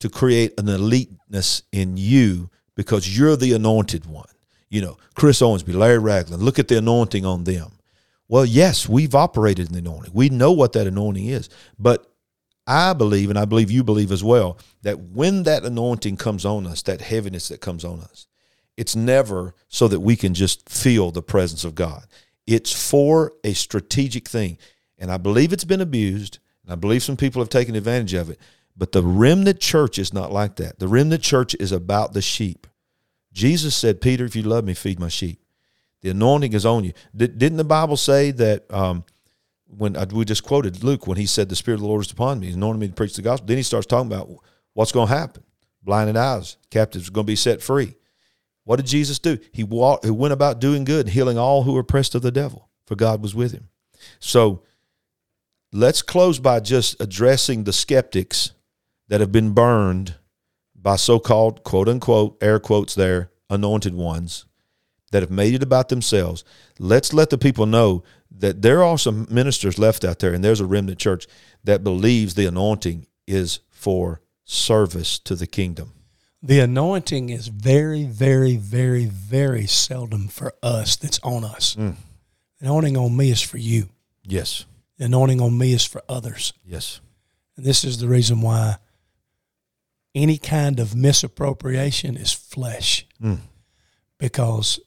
to 0.01 0.09
create 0.09 0.59
an 0.59 0.69
eliteness 0.69 1.63
in 1.73 1.97
you 1.97 2.51
because 2.75 3.17
you're 3.19 3.37
the 3.37 3.53
anointed 3.53 4.07
one. 4.07 4.29
You 4.69 4.83
know, 4.83 4.99
Chris 5.15 5.41
Owensby, 5.41 5.75
Larry 5.75 5.99
Ragland, 5.99 6.43
look 6.43 6.59
at 6.59 6.69
the 6.69 6.79
anointing 6.79 7.25
on 7.25 7.45
them. 7.45 7.73
Well, 8.29 8.45
yes, 8.45 8.89
we've 8.89 9.15
operated 9.15 9.69
in 9.69 9.73
the 9.73 9.79
anointing. 9.79 10.13
We 10.13 10.29
know 10.29 10.53
what 10.53 10.73
that 10.73 10.87
anointing 10.87 11.27
is. 11.27 11.49
But 11.79 12.11
I 12.67 12.93
believe, 12.93 13.31
and 13.31 13.39
I 13.39 13.45
believe 13.45 13.71
you 13.71 13.85
believe 13.85 14.11
as 14.11 14.25
well, 14.25 14.59
that 14.83 14.99
when 14.99 15.45
that 15.45 15.65
anointing 15.65 16.17
comes 16.17 16.45
on 16.45 16.67
us, 16.67 16.83
that 16.83 17.01
heaviness 17.01 17.49
that 17.49 17.61
comes 17.61 17.85
on 17.85 18.01
us, 18.01 18.27
it's 18.77 18.97
never 18.97 19.55
so 19.69 19.89
that 19.89 20.01
we 20.01 20.17
can 20.17 20.35
just 20.35 20.69
feel 20.69 21.11
the 21.11 21.23
presence 21.23 21.65
of 21.65 21.75
God. 21.75 22.07
It's 22.47 22.73
for 22.73 23.33
a 23.43 23.55
strategic 23.55 24.29
thing. 24.29 24.59
And 24.99 25.11
I 25.11 25.17
believe 25.17 25.53
it's 25.53 25.65
been 25.65 25.81
abused, 25.81 26.39
and 26.65 26.73
I 26.73 26.77
believe 26.77 27.03
some 27.03 27.17
people 27.17 27.43
have 27.43 27.49
taken 27.49 27.75
advantage 27.75 28.15
of 28.15 28.31
it. 28.31 28.41
But 28.77 28.93
the 28.93 29.03
remnant 29.03 29.61
church 29.61 29.99
is 29.99 30.13
not 30.13 30.33
like 30.33 30.57
that. 30.57 30.79
The 30.79 30.89
remnant 30.89 31.23
church 31.23 31.55
is 31.59 31.73
about 31.73 32.13
the 32.13 32.23
sheep. 32.23 32.67
Jesus 33.33 33.75
said, 33.75 34.01
Peter, 34.01 34.25
if 34.25 34.37
you 34.37 34.43
love 34.43 34.65
me, 34.65 34.75
feed 34.75 35.01
my 35.01 35.09
sheep. 35.09 35.41
The 36.03 36.11
anointing 36.11 36.53
is 36.53 36.67
on 36.67 36.85
you. 36.85 36.93
Did, 37.15 37.39
didn't 37.39 37.59
the 37.59 37.65
Bible 37.65 37.97
say 37.97 38.31
that 38.33 38.73
um, 38.73 39.05
when 39.67 39.97
uh, 39.97 40.07
we 40.13 40.25
just 40.25 40.45
quoted 40.45 40.85
Luke 40.85 41.07
when 41.07 41.17
he 41.17 41.27
said, 41.27 41.49
The 41.49 41.57
Spirit 41.57 41.77
of 41.77 41.81
the 41.83 41.89
Lord 41.89 42.05
is 42.05 42.13
upon 42.13 42.41
me, 42.41 42.47
he's 42.47 42.57
anointed 42.57 42.81
me 42.81 42.89
to 42.89 42.95
preach 42.95 43.17
the 43.17 43.23
gospel? 43.23 43.47
Then 43.47 43.57
he 43.57 43.63
starts 43.63 43.87
talking 43.87 44.11
about 44.13 44.31
what's 44.75 44.93
going 44.93 45.09
to 45.09 45.15
happen. 45.15 45.43
Blinded 45.83 46.17
eyes, 46.17 46.57
captives 46.71 47.09
are 47.09 47.13
going 47.13 47.27
to 47.27 47.31
be 47.31 47.37
set 47.37 47.63
free. 47.63 47.95
What 48.67 48.77
did 48.77 48.87
Jesus 48.87 49.21
do? 49.21 49.39
He 49.53 49.63
walked, 49.63 50.05
he 50.05 50.11
went 50.11 50.33
about 50.33 50.61
doing 50.61 50.83
good 50.83 51.07
and 51.07 51.15
healing 51.15 51.39
all 51.39 51.63
who 51.63 51.73
were 51.73 51.81
oppressed 51.81 52.17
of 52.17 52.23
the 52.23 52.33
devil, 52.33 52.69
for 52.85 52.97
God 52.97 53.23
was 53.23 53.33
with 53.33 53.53
him. 53.53 53.69
So 54.19 54.65
let's 55.73 56.03
close 56.03 56.41
by 56.41 56.59
just 56.59 57.01
addressing 57.01 57.63
the 57.63 57.73
skeptics 57.73 58.51
that 59.07 59.21
have 59.21 59.31
been 59.31 59.53
burned 59.53 60.17
by 60.75 60.97
so 60.97 61.21
called, 61.21 61.63
quote 61.63 61.89
unquote, 61.89 62.37
air 62.43 62.59
quotes 62.59 62.97
there, 62.97 63.31
anointed 63.49 63.95
ones 63.95 64.47
that 65.13 65.23
have 65.23 65.31
made 65.31 65.55
it 65.55 65.63
about 65.63 65.89
themselves. 65.89 66.43
Let's 66.81 67.13
let 67.13 67.31
the 67.31 67.39
people 67.39 67.67
know 67.67 68.03
that 68.37 68.63
there 68.63 68.83
are 68.83 68.99
some 68.99 69.29
ministers 69.31 69.79
left 69.79 70.05
out 70.05 70.19
there, 70.19 70.35
and 70.35 70.43
there's 70.43 70.61
a 70.61 70.67
remnant 70.67 70.99
church 70.99 71.29
that 71.63 71.85
believes 71.85 72.35
the 72.35 72.47
anointing 72.47 73.07
is 73.29 73.61
for 73.71 74.21
service 74.45 75.21
to 75.21 75.37
the 75.37 75.47
kingdom. 75.47 75.93
The 76.47 76.61
anointing 76.61 77.29
is 77.31 77.49
very, 77.49 78.05
very, 78.05 78.57
very, 78.57 79.07
very 79.07 79.67
seldom 79.67 80.29
for 80.29 80.55
us 80.63 80.97
that's 80.97 81.19
on 81.25 81.45
us. 81.45 81.75
The 81.75 81.95
anointing 82.61 82.97
on 82.97 83.17
me 83.17 83.31
is 83.31 83.41
for 83.43 83.59
you. 83.59 83.89
Yes, 84.25 84.65
The 84.99 85.05
anointing 85.07 85.41
on 85.41 85.57
me 85.59 85.73
is 85.73 85.85
for 85.85 86.03
others. 86.09 86.53
yes, 86.65 87.01
And 87.57 87.65
this 87.67 87.85
is 87.85 87.99
the 87.99 88.09
reason 88.09 88.41
why 88.41 88.77
any 90.15 90.39
kind 90.39 90.81
of 90.81 90.95
misappropriation 90.95 92.17
is 92.17 92.33
flesh. 92.33 93.07
Mm. 93.23 93.41
Because 94.19 94.81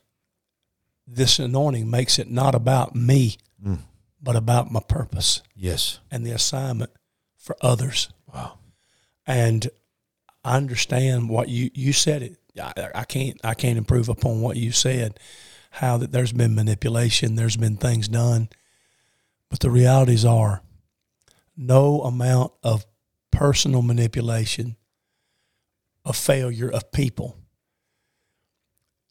this 1.06 1.40
anointing 1.40 1.90
makes 1.90 2.20
it 2.20 2.30
not 2.30 2.56
about 2.56 2.96
me, 2.96 3.38
Mm. 3.64 3.80
but 4.22 4.36
about 4.38 4.72
my 4.72 4.80
purpose 4.80 5.42
yes. 5.56 6.00
and 6.10 6.26
the 6.26 6.32
assignment 6.32 6.92
for 7.38 7.56
others. 7.62 8.10
Wow. 8.34 8.60
And 9.28 9.70
I 10.50 10.58
understand 10.58 11.30
what 11.30 11.48
you 11.48 11.70
you 11.76 11.94
said 11.94 12.24
it. 12.24 12.38
I, 12.60 12.74
I 12.96 13.04
can't 13.04 13.40
I 13.44 13.54
can't 13.54 13.78
improve 13.78 14.10
upon 14.10 14.42
what 14.42 14.58
you 14.58 14.72
said. 14.72 15.20
how 15.70 15.98
that 15.98 16.12
there's 16.12 16.34
been 16.34 16.56
manipulation, 16.56 17.36
there's 17.36 17.56
been 17.56 17.78
things 17.78 18.08
done. 18.08 18.50
But 19.52 19.60
the 19.60 19.70
realities 19.70 20.26
are 20.26 20.64
no 21.56 22.02
amount 22.02 22.54
of 22.64 22.88
personal 23.32 23.84
manipulation, 23.84 24.76
of 26.04 26.16
failure 26.16 26.72
of 26.72 26.92
people, 26.92 27.38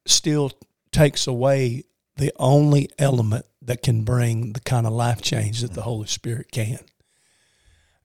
still 0.07 0.51
takes 0.91 1.29
away 1.29 1.85
the 2.17 2.33
only 2.37 2.91
element 2.99 3.47
that 3.63 3.83
can 3.83 4.03
bring 4.03 4.55
the 4.55 4.61
kind 4.61 4.89
of 4.89 4.93
life 4.93 5.23
change 5.23 5.61
that 5.61 5.75
the 5.75 5.83
Holy 5.83 6.09
Spirit 6.09 6.51
can. 6.51 6.81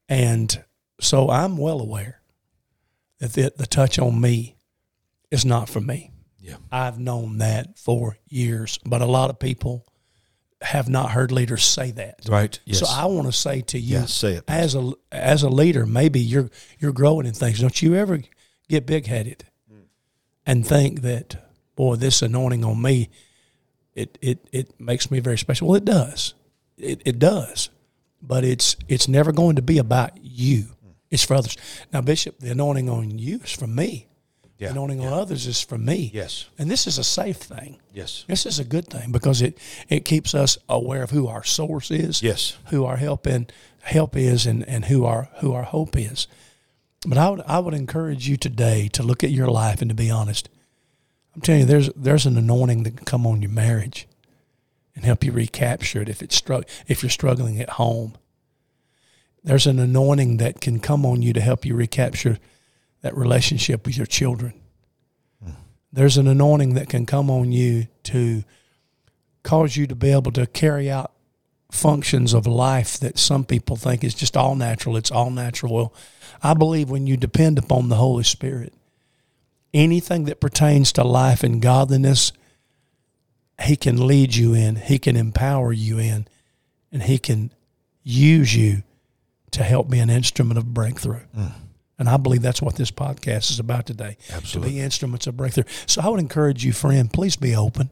And 0.07 0.63
so 1.01 1.31
I'm 1.31 1.57
well 1.57 1.79
aware 1.79 2.19
that 3.23 3.33
the, 3.33 3.53
the 3.55 3.65
touch 3.65 3.97
on 3.99 4.19
me 4.19 4.57
is 5.31 5.45
not 5.45 5.69
for 5.69 5.79
me. 5.79 6.11
Yeah. 6.39 6.57
I've 6.69 6.99
known 6.99 7.37
that 7.37 7.79
for 7.79 8.17
years, 8.27 8.77
but 8.85 9.01
a 9.01 9.05
lot 9.05 9.29
of 9.29 9.39
people 9.39 9.85
have 10.61 10.89
not 10.89 11.11
heard 11.11 11.31
leaders 11.31 11.63
say 11.63 11.91
that. 11.91 12.19
Right. 12.27 12.59
Yes. 12.65 12.79
So 12.79 12.85
I 12.89 13.05
want 13.05 13.27
to 13.27 13.31
say 13.31 13.61
to 13.61 13.79
you, 13.79 13.99
Yes, 13.99 14.13
say 14.13 14.33
it, 14.33 14.43
as 14.49 14.75
a 14.75 14.91
as 15.09 15.41
a 15.43 15.49
leader, 15.49 15.85
maybe 15.85 16.19
you're 16.19 16.49
you're 16.79 16.91
growing 16.91 17.25
in 17.25 17.33
things. 17.33 17.61
Don't 17.61 17.81
you 17.81 17.95
ever 17.95 18.19
get 18.67 18.85
big 18.85 19.07
headed 19.07 19.45
mm. 19.71 19.83
and 20.45 20.67
think 20.67 21.01
that 21.01 21.37
boy, 21.75 21.95
this 21.95 22.21
anointing 22.21 22.65
on 22.65 22.81
me, 22.81 23.09
it 23.93 24.17
it 24.21 24.49
it 24.51 24.79
makes 24.81 25.09
me 25.09 25.21
very 25.21 25.37
special. 25.37 25.69
Well, 25.69 25.77
it 25.77 25.85
does, 25.85 26.33
it 26.77 27.01
it 27.05 27.19
does, 27.19 27.69
but 28.21 28.43
it's 28.43 28.75
it's 28.89 29.07
never 29.07 29.31
going 29.31 29.55
to 29.55 29.61
be 29.61 29.77
about 29.77 30.11
you. 30.21 30.65
It's 31.13 31.23
for 31.23 31.35
others. 31.35 31.55
Now, 31.93 32.01
Bishop, 32.01 32.39
the 32.39 32.49
anointing 32.49 32.89
on 32.89 33.19
you 33.19 33.39
is 33.43 33.51
for 33.51 33.67
me. 33.67 34.07
Yeah, 34.57 34.69
The 34.69 34.73
anointing 34.73 35.05
on 35.05 35.13
others 35.13 35.45
is 35.45 35.61
for 35.61 35.77
me. 35.77 36.09
Yes. 36.11 36.45
And 36.57 36.71
this 36.71 36.87
is 36.87 36.97
a 36.97 37.03
safe 37.03 37.37
thing. 37.37 37.79
Yes. 37.93 38.25
This 38.27 38.45
is 38.47 38.57
a 38.57 38.63
good 38.63 38.87
thing 38.87 39.11
because 39.11 39.41
it, 39.41 39.59
it 39.89 40.05
keeps 40.05 40.33
us 40.33 40.57
aware 40.67 41.03
of 41.03 41.11
who 41.11 41.27
our 41.27 41.43
source 41.43 41.91
is, 41.91 42.23
Yes. 42.23 42.57
who 42.71 42.83
our 42.83 42.97
help 42.97 43.27
in 43.27 43.47
help 43.81 44.15
is, 44.15 44.47
and, 44.47 44.67
and 44.67 44.85
who 44.85 45.05
our 45.05 45.29
who 45.41 45.53
our 45.53 45.63
hope 45.63 45.95
is. 45.95 46.27
But 47.05 47.17
I 47.19 47.29
would 47.29 47.41
I 47.45 47.59
would 47.59 47.73
encourage 47.75 48.27
you 48.27 48.37
today 48.37 48.87
to 48.93 49.03
look 49.03 49.23
at 49.23 49.29
your 49.29 49.47
life 49.47 49.81
and 49.81 49.89
to 49.89 49.95
be 49.95 50.09
honest. 50.09 50.49
I'm 51.35 51.41
telling 51.41 51.61
you, 51.61 51.67
there's 51.67 51.89
there's 51.95 52.25
an 52.25 52.37
anointing 52.37 52.83
that 52.83 52.95
can 52.97 53.05
come 53.05 53.27
on 53.27 53.41
your 53.41 53.51
marriage 53.51 54.07
and 54.95 55.05
help 55.05 55.23
you 55.23 55.31
recapture 55.31 56.01
it 56.01 56.09
if 56.09 56.21
it's 56.23 56.41
if 56.87 57.03
you're 57.03 57.09
struggling 57.09 57.59
at 57.59 57.71
home. 57.71 58.15
There's 59.43 59.67
an 59.67 59.79
anointing 59.79 60.37
that 60.37 60.61
can 60.61 60.79
come 60.79 61.05
on 61.05 61.21
you 61.21 61.33
to 61.33 61.41
help 61.41 61.65
you 61.65 61.75
recapture 61.75 62.39
that 63.01 63.15
relationship 63.17 63.85
with 63.85 63.97
your 63.97 64.05
children. 64.05 64.53
Hmm. 65.43 65.51
There's 65.91 66.17
an 66.17 66.27
anointing 66.27 66.75
that 66.75 66.89
can 66.89 67.05
come 67.05 67.29
on 67.29 67.51
you 67.51 67.87
to 68.03 68.43
cause 69.43 69.75
you 69.75 69.85
to 69.87 69.95
be 69.95 70.11
able 70.11 70.31
to 70.31 70.47
carry 70.47 70.89
out 70.89 71.11
functions 71.69 72.33
of 72.33 72.47
life 72.47 72.97
that 72.99 73.19
some 73.19 73.43
people 73.43 73.75
think 73.75 74.03
is 74.03 74.13
just 74.13 74.37
all 74.37 74.55
natural. 74.55 74.95
It's 74.95 75.11
all 75.11 75.29
natural. 75.29 75.73
Well, 75.73 75.93
I 76.41 76.53
believe 76.53 76.89
when 76.89 77.07
you 77.07 77.17
depend 77.17 77.57
upon 77.57 77.89
the 77.89 77.95
Holy 77.95 78.23
Spirit, 78.23 78.73
anything 79.73 80.25
that 80.25 80.39
pertains 80.39 80.93
to 80.93 81.03
life 81.03 81.43
and 81.43 81.61
godliness, 81.61 82.31
He 83.61 83.75
can 83.75 84.07
lead 84.07 84.35
you 84.35 84.53
in, 84.53 84.77
He 84.77 84.99
can 84.99 85.17
empower 85.17 85.73
you 85.73 85.99
in, 85.99 86.27
and 86.91 87.03
He 87.03 87.17
can 87.17 87.51
use 88.03 88.55
you 88.55 88.83
to 89.53 89.63
help 89.63 89.89
be 89.89 89.99
an 89.99 90.09
instrument 90.09 90.57
of 90.57 90.73
breakthrough. 90.73 91.21
And 91.99 92.09
I 92.09 92.17
believe 92.17 92.41
that's 92.41 92.61
what 92.61 92.75
this 92.75 92.91
podcast 92.91 93.51
is 93.51 93.59
about 93.59 93.85
today. 93.85 94.17
Absolutely. 94.31 94.71
To 94.71 94.75
be 94.77 94.81
instruments 94.81 95.27
of 95.27 95.37
breakthrough. 95.37 95.63
So 95.85 96.01
I 96.01 96.09
would 96.09 96.19
encourage 96.19 96.65
you, 96.65 96.73
friend, 96.73 97.11
please 97.11 97.35
be 97.35 97.55
open. 97.55 97.89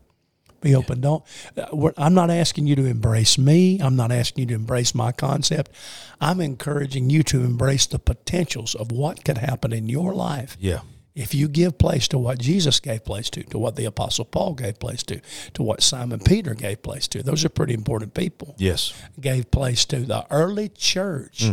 Be 0.60 0.76
open. 0.76 1.02
Don't. 1.02 1.24
uh, 1.58 1.68
we're- 1.74 1.94
I'm 1.98 2.14
not 2.14 2.30
asking 2.30 2.68
you 2.68 2.76
to 2.76 2.86
embrace 2.86 3.38
me. 3.40 3.80
I'm 3.80 3.96
not 3.96 4.12
asking 4.12 4.42
you 4.44 4.48
to 4.50 4.54
embrace 4.56 4.94
my 4.94 5.12
concept. 5.12 5.72
I'm 6.20 6.40
encouraging 6.42 7.10
you 7.10 7.24
to 7.24 7.42
embrace 7.44 7.88
the 7.88 7.98
potentials 8.00 8.76
of 8.76 8.92
what 8.92 9.24
could 9.24 9.40
happen 9.40 9.74
in 9.74 9.90
your 9.90 10.14
life 10.14 10.58
Yeah. 10.60 10.82
If 11.14 11.34
you 11.34 11.48
give 11.48 11.78
place 11.78 12.08
to 12.10 12.18
what 12.18 12.40
Jesus 12.40 12.80
gave 12.80 13.04
place 13.04 13.30
to, 13.32 13.44
to 13.44 13.58
what 13.58 13.76
the 13.76 13.86
Apostle 13.86 14.26
Paul 14.26 14.54
gave 14.54 14.80
place 14.80 15.04
to, 15.04 15.20
to 15.54 15.64
what 15.64 15.84
Simon 15.84 16.20
Peter 16.20 16.54
gave 16.54 16.82
place 16.82 17.08
to. 17.10 17.22
Those 17.22 17.44
are 17.44 17.50
pretty 17.50 17.74
important 17.74 18.14
people. 18.14 18.56
Yes. 18.58 18.94
Gave 19.20 19.52
place 19.52 19.86
to. 19.86 20.00
The 20.00 20.26
early 20.32 20.70
church 20.70 21.50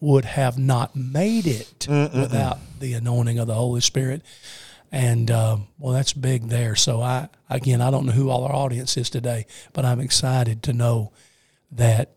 would 0.00 0.24
have 0.24 0.58
not 0.58 0.94
made 0.96 1.46
it 1.46 1.86
without 1.88 2.58
the 2.78 2.94
anointing 2.94 3.38
of 3.38 3.46
the 3.46 3.54
Holy 3.54 3.80
Spirit. 3.80 4.22
And 4.92 5.30
um, 5.30 5.68
well, 5.78 5.92
that's 5.92 6.12
big 6.12 6.48
there. 6.48 6.74
So 6.74 7.00
I 7.00 7.28
again, 7.48 7.80
I 7.80 7.90
don't 7.90 8.06
know 8.06 8.12
who 8.12 8.28
all 8.28 8.44
our 8.44 8.54
audience 8.54 8.96
is 8.96 9.08
today, 9.08 9.46
but 9.72 9.84
I'm 9.84 10.00
excited 10.00 10.64
to 10.64 10.72
know 10.72 11.12
that 11.70 12.10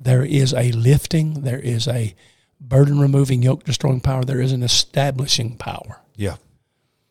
there 0.00 0.24
is 0.24 0.54
a 0.54 0.72
lifting, 0.72 1.42
there 1.42 1.58
is 1.58 1.86
a 1.86 2.14
burden 2.60 2.98
removing, 2.98 3.42
yoke 3.42 3.64
destroying 3.64 4.00
power, 4.00 4.24
there 4.24 4.40
is 4.40 4.52
an 4.52 4.62
establishing 4.62 5.56
power 5.56 6.00
Yeah. 6.16 6.36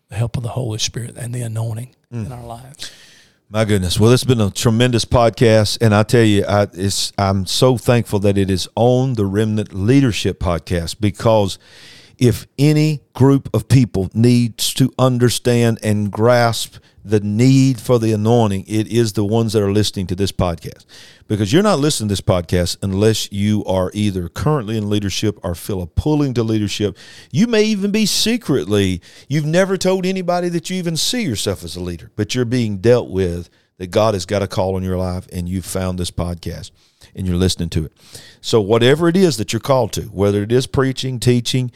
the 0.09 0.15
help 0.15 0.37
of 0.37 0.43
the 0.43 0.49
Holy 0.49 0.79
Spirit 0.79 1.17
and 1.17 1.33
the 1.33 1.41
anointing 1.41 1.95
in 2.11 2.25
mm. 2.25 2.31
our 2.31 2.45
lives. 2.45 2.91
My 3.49 3.65
goodness. 3.65 3.99
Well, 3.99 4.11
it's 4.11 4.23
been 4.23 4.41
a 4.41 4.49
tremendous 4.49 5.05
podcast, 5.05 5.77
and 5.79 5.93
I 5.93 6.03
tell 6.03 6.23
you, 6.23 6.43
I, 6.45 6.67
it's 6.73 7.13
I'm 7.19 7.45
so 7.45 7.77
thankful 7.77 8.19
that 8.19 8.37
it 8.37 8.49
is 8.49 8.67
on 8.75 9.13
the 9.13 9.25
Remnant 9.25 9.73
Leadership 9.73 10.39
Podcast 10.39 10.99
because 10.99 11.59
if 12.17 12.47
any 12.57 13.01
group 13.13 13.49
of 13.53 13.67
people 13.67 14.09
needs 14.13 14.73
to 14.75 14.91
understand 14.97 15.79
and 15.83 16.11
grasp 16.11 16.77
the 17.05 17.19
need 17.19 17.79
for 17.79 17.99
the 17.99 18.13
anointing, 18.13 18.63
it 18.67 18.87
is 18.87 19.13
the 19.13 19.25
ones 19.25 19.53
that 19.53 19.61
are 19.61 19.71
listening 19.71 20.07
to 20.07 20.15
this 20.15 20.31
podcast. 20.31 20.85
Because 21.27 21.51
you're 21.51 21.63
not 21.63 21.79
listening 21.79 22.07
to 22.09 22.13
this 22.13 22.21
podcast 22.21 22.77
unless 22.81 23.31
you 23.31 23.63
are 23.65 23.91
either 23.93 24.29
currently 24.29 24.77
in 24.77 24.89
leadership 24.89 25.37
or 25.43 25.55
feel 25.55 25.81
a 25.81 25.87
pulling 25.87 26.33
to 26.35 26.43
leadership. 26.43 26.97
You 27.31 27.47
may 27.47 27.63
even 27.63 27.91
be 27.91 28.05
secretly, 28.05 29.01
you've 29.27 29.45
never 29.45 29.77
told 29.77 30.05
anybody 30.05 30.49
that 30.49 30.69
you 30.69 30.77
even 30.77 30.97
see 30.97 31.23
yourself 31.23 31.63
as 31.63 31.75
a 31.75 31.81
leader, 31.81 32.11
but 32.15 32.35
you're 32.35 32.45
being 32.45 32.77
dealt 32.77 33.09
with 33.09 33.49
that 33.77 33.91
God 33.91 34.13
has 34.13 34.25
got 34.25 34.43
a 34.43 34.47
call 34.47 34.75
on 34.75 34.83
your 34.83 34.97
life 34.97 35.27
and 35.33 35.49
you've 35.49 35.65
found 35.65 35.97
this 35.97 36.11
podcast 36.11 36.71
and 37.15 37.27
you're 37.27 37.35
listening 37.35 37.69
to 37.69 37.85
it. 37.85 37.93
So, 38.41 38.61
whatever 38.61 39.07
it 39.07 39.17
is 39.17 39.37
that 39.37 39.51
you're 39.51 39.59
called 39.59 39.93
to, 39.93 40.03
whether 40.03 40.43
it 40.43 40.51
is 40.51 40.67
preaching, 40.67 41.19
teaching, 41.19 41.71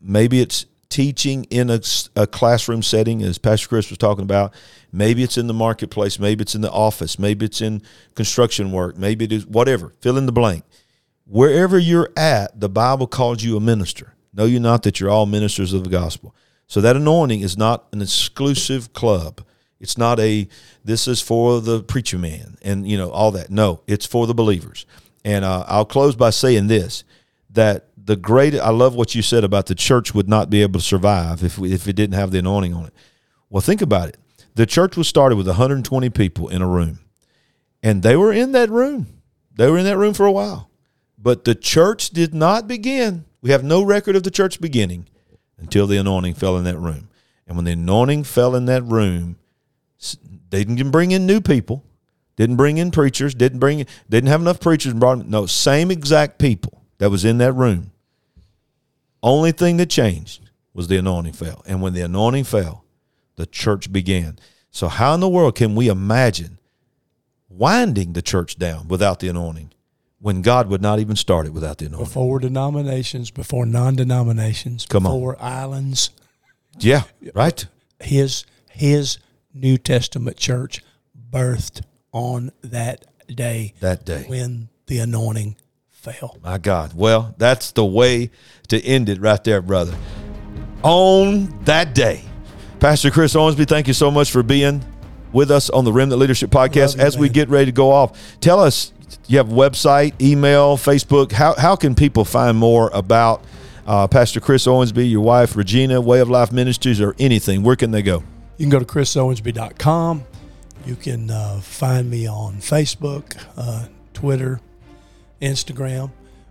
maybe 0.00 0.40
it's 0.40 0.66
teaching 0.92 1.44
in 1.44 1.70
a, 1.70 1.80
a, 2.14 2.26
classroom 2.26 2.82
setting, 2.82 3.22
as 3.22 3.38
Pastor 3.38 3.66
Chris 3.66 3.88
was 3.88 3.96
talking 3.96 4.24
about, 4.24 4.52
maybe 4.92 5.22
it's 5.22 5.38
in 5.38 5.46
the 5.46 5.54
marketplace, 5.54 6.18
maybe 6.18 6.42
it's 6.42 6.54
in 6.54 6.60
the 6.60 6.70
office, 6.70 7.18
maybe 7.18 7.46
it's 7.46 7.62
in 7.62 7.80
construction 8.14 8.72
work, 8.72 8.98
maybe 8.98 9.24
it 9.24 9.32
is 9.32 9.46
whatever, 9.46 9.94
fill 10.02 10.18
in 10.18 10.26
the 10.26 10.32
blank. 10.32 10.64
Wherever 11.24 11.78
you're 11.78 12.10
at, 12.14 12.60
the 12.60 12.68
Bible 12.68 13.06
calls 13.06 13.42
you 13.42 13.56
a 13.56 13.60
minister. 13.60 14.12
Know 14.34 14.44
you 14.44 14.60
not 14.60 14.82
that 14.82 15.00
you're 15.00 15.08
all 15.08 15.24
ministers 15.24 15.72
of 15.72 15.82
the 15.82 15.88
gospel. 15.88 16.34
So, 16.66 16.82
that 16.82 16.94
anointing 16.94 17.40
is 17.40 17.56
not 17.56 17.86
an 17.92 18.02
exclusive 18.02 18.92
club. 18.92 19.42
It's 19.80 19.96
not 19.96 20.20
a 20.20 20.46
this 20.84 21.08
is 21.08 21.22
for 21.22 21.60
the 21.62 21.82
preacher 21.82 22.18
man 22.18 22.58
and 22.62 22.86
you 22.86 22.98
know 22.98 23.10
all 23.10 23.30
that. 23.32 23.50
No, 23.50 23.80
it's 23.86 24.04
for 24.04 24.26
the 24.26 24.34
believers. 24.34 24.84
And 25.24 25.44
uh, 25.44 25.64
I'll 25.66 25.86
close 25.86 26.16
by 26.16 26.30
saying 26.30 26.66
this: 26.68 27.04
that 27.50 27.88
the 28.04 28.16
great 28.16 28.54
I 28.54 28.70
love 28.70 28.94
what 28.94 29.14
you 29.14 29.22
said 29.22 29.44
about 29.44 29.66
the 29.66 29.74
church 29.74 30.14
would 30.14 30.28
not 30.28 30.50
be 30.50 30.62
able 30.62 30.80
to 30.80 30.84
survive 30.86 31.42
if 31.42 31.58
we, 31.58 31.72
if 31.72 31.86
it 31.86 31.94
didn't 31.94 32.14
have 32.14 32.30
the 32.30 32.38
anointing 32.38 32.74
on 32.74 32.86
it. 32.86 32.94
Well, 33.48 33.60
think 33.60 33.82
about 33.82 34.08
it. 34.08 34.16
The 34.54 34.66
church 34.66 34.96
was 34.96 35.08
started 35.08 35.36
with 35.36 35.46
120 35.46 36.10
people 36.10 36.48
in 36.48 36.62
a 36.62 36.68
room, 36.68 37.00
and 37.82 38.02
they 38.02 38.16
were 38.16 38.32
in 38.32 38.52
that 38.52 38.70
room. 38.70 39.06
They 39.54 39.70
were 39.70 39.78
in 39.78 39.84
that 39.84 39.98
room 39.98 40.14
for 40.14 40.26
a 40.26 40.32
while, 40.32 40.70
but 41.18 41.44
the 41.44 41.54
church 41.54 42.10
did 42.10 42.34
not 42.34 42.66
begin. 42.66 43.24
We 43.40 43.50
have 43.50 43.64
no 43.64 43.82
record 43.82 44.16
of 44.16 44.22
the 44.22 44.30
church 44.30 44.60
beginning 44.60 45.08
until 45.58 45.86
the 45.86 45.96
anointing 45.96 46.34
fell 46.34 46.56
in 46.56 46.64
that 46.64 46.78
room. 46.78 47.08
And 47.46 47.56
when 47.56 47.64
the 47.64 47.72
anointing 47.72 48.24
fell 48.24 48.54
in 48.54 48.66
that 48.66 48.82
room, 48.82 49.36
they 50.50 50.64
didn't 50.64 50.90
bring 50.90 51.12
in 51.12 51.26
new 51.26 51.40
people, 51.40 51.84
didn't 52.36 52.56
bring 52.56 52.78
in 52.78 52.90
preachers, 52.90 53.34
didn't 53.34 53.58
bring 53.58 53.86
didn't 54.08 54.28
have 54.28 54.40
enough 54.40 54.60
preachers 54.60 54.92
and 54.92 55.00
brought 55.00 55.26
no 55.26 55.46
same 55.46 55.90
exact 55.90 56.38
people 56.38 56.82
that 56.98 57.10
was 57.10 57.24
in 57.24 57.38
that 57.38 57.52
room. 57.52 57.91
Only 59.22 59.52
thing 59.52 59.76
that 59.76 59.90
changed 59.90 60.50
was 60.74 60.88
the 60.88 60.96
anointing 60.96 61.34
fell, 61.34 61.62
and 61.66 61.80
when 61.82 61.92
the 61.92 62.00
anointing 62.02 62.44
fell, 62.44 62.84
the 63.36 63.46
church 63.46 63.92
began. 63.92 64.38
So 64.70 64.88
how 64.88 65.14
in 65.14 65.20
the 65.20 65.28
world 65.28 65.54
can 65.54 65.74
we 65.74 65.88
imagine 65.88 66.58
winding 67.48 68.12
the 68.14 68.22
church 68.22 68.56
down 68.58 68.88
without 68.88 69.20
the 69.20 69.28
anointing 69.28 69.70
when 70.20 70.40
God 70.42 70.68
would 70.68 70.80
not 70.82 70.98
even 70.98 71.16
start 71.16 71.46
it 71.46 71.52
without 71.52 71.78
the 71.78 71.86
anointing? 71.86 72.06
Before 72.06 72.38
denominations, 72.38 73.30
before 73.30 73.66
non-denominations, 73.66 74.86
Come 74.86 75.06
on. 75.06 75.12
before 75.12 75.36
islands, 75.42 76.10
Yeah, 76.78 77.02
right. 77.34 77.64
his 78.00 78.44
his 78.70 79.18
New 79.54 79.76
Testament 79.76 80.38
church 80.38 80.82
birthed 81.30 81.82
on 82.12 82.50
that 82.62 83.04
day 83.28 83.74
That 83.80 84.04
day. 84.06 84.24
when 84.28 84.68
the 84.86 84.98
anointing 85.00 85.56
fell. 86.02 86.36
My 86.42 86.58
God. 86.58 86.92
Well, 86.94 87.34
that's 87.38 87.70
the 87.72 87.84
way 87.84 88.30
to 88.68 88.80
end 88.84 89.08
it 89.08 89.20
right 89.20 89.42
there, 89.44 89.62
brother. 89.62 89.94
On 90.82 91.56
that 91.64 91.94
day. 91.94 92.24
Pastor 92.80 93.10
Chris 93.12 93.34
Owensby, 93.34 93.68
thank 93.68 93.86
you 93.86 93.94
so 93.94 94.10
much 94.10 94.32
for 94.32 94.42
being 94.42 94.84
with 95.32 95.50
us 95.52 95.70
on 95.70 95.84
the 95.84 95.92
Remnant 95.92 96.20
Leadership 96.20 96.50
Podcast. 96.50 96.96
You, 96.96 97.02
As 97.02 97.16
we 97.16 97.28
get 97.28 97.48
ready 97.48 97.66
to 97.66 97.72
go 97.72 97.92
off, 97.92 98.18
tell 98.40 98.58
us 98.58 98.92
you 99.28 99.36
have 99.38 99.52
a 99.52 99.54
website, 99.54 100.20
email, 100.20 100.76
Facebook. 100.76 101.30
How, 101.30 101.54
how 101.54 101.76
can 101.76 101.94
people 101.94 102.24
find 102.24 102.58
more 102.58 102.90
about 102.92 103.44
uh, 103.86 104.08
Pastor 104.08 104.40
Chris 104.40 104.66
Owensby, 104.66 105.08
your 105.08 105.20
wife, 105.20 105.54
Regina, 105.54 106.00
Way 106.00 106.18
of 106.18 106.28
Life 106.28 106.50
Ministries, 106.50 107.00
or 107.00 107.14
anything? 107.20 107.62
Where 107.62 107.76
can 107.76 107.92
they 107.92 108.02
go? 108.02 108.24
You 108.58 108.64
can 108.64 108.70
go 108.70 108.80
to 108.80 108.84
chrisowensby.com. 108.84 110.24
You 110.84 110.96
can 110.96 111.30
uh, 111.30 111.60
find 111.60 112.10
me 112.10 112.26
on 112.26 112.56
Facebook, 112.56 113.40
uh, 113.56 113.86
Twitter, 114.12 114.60
Instagram. 115.42 116.10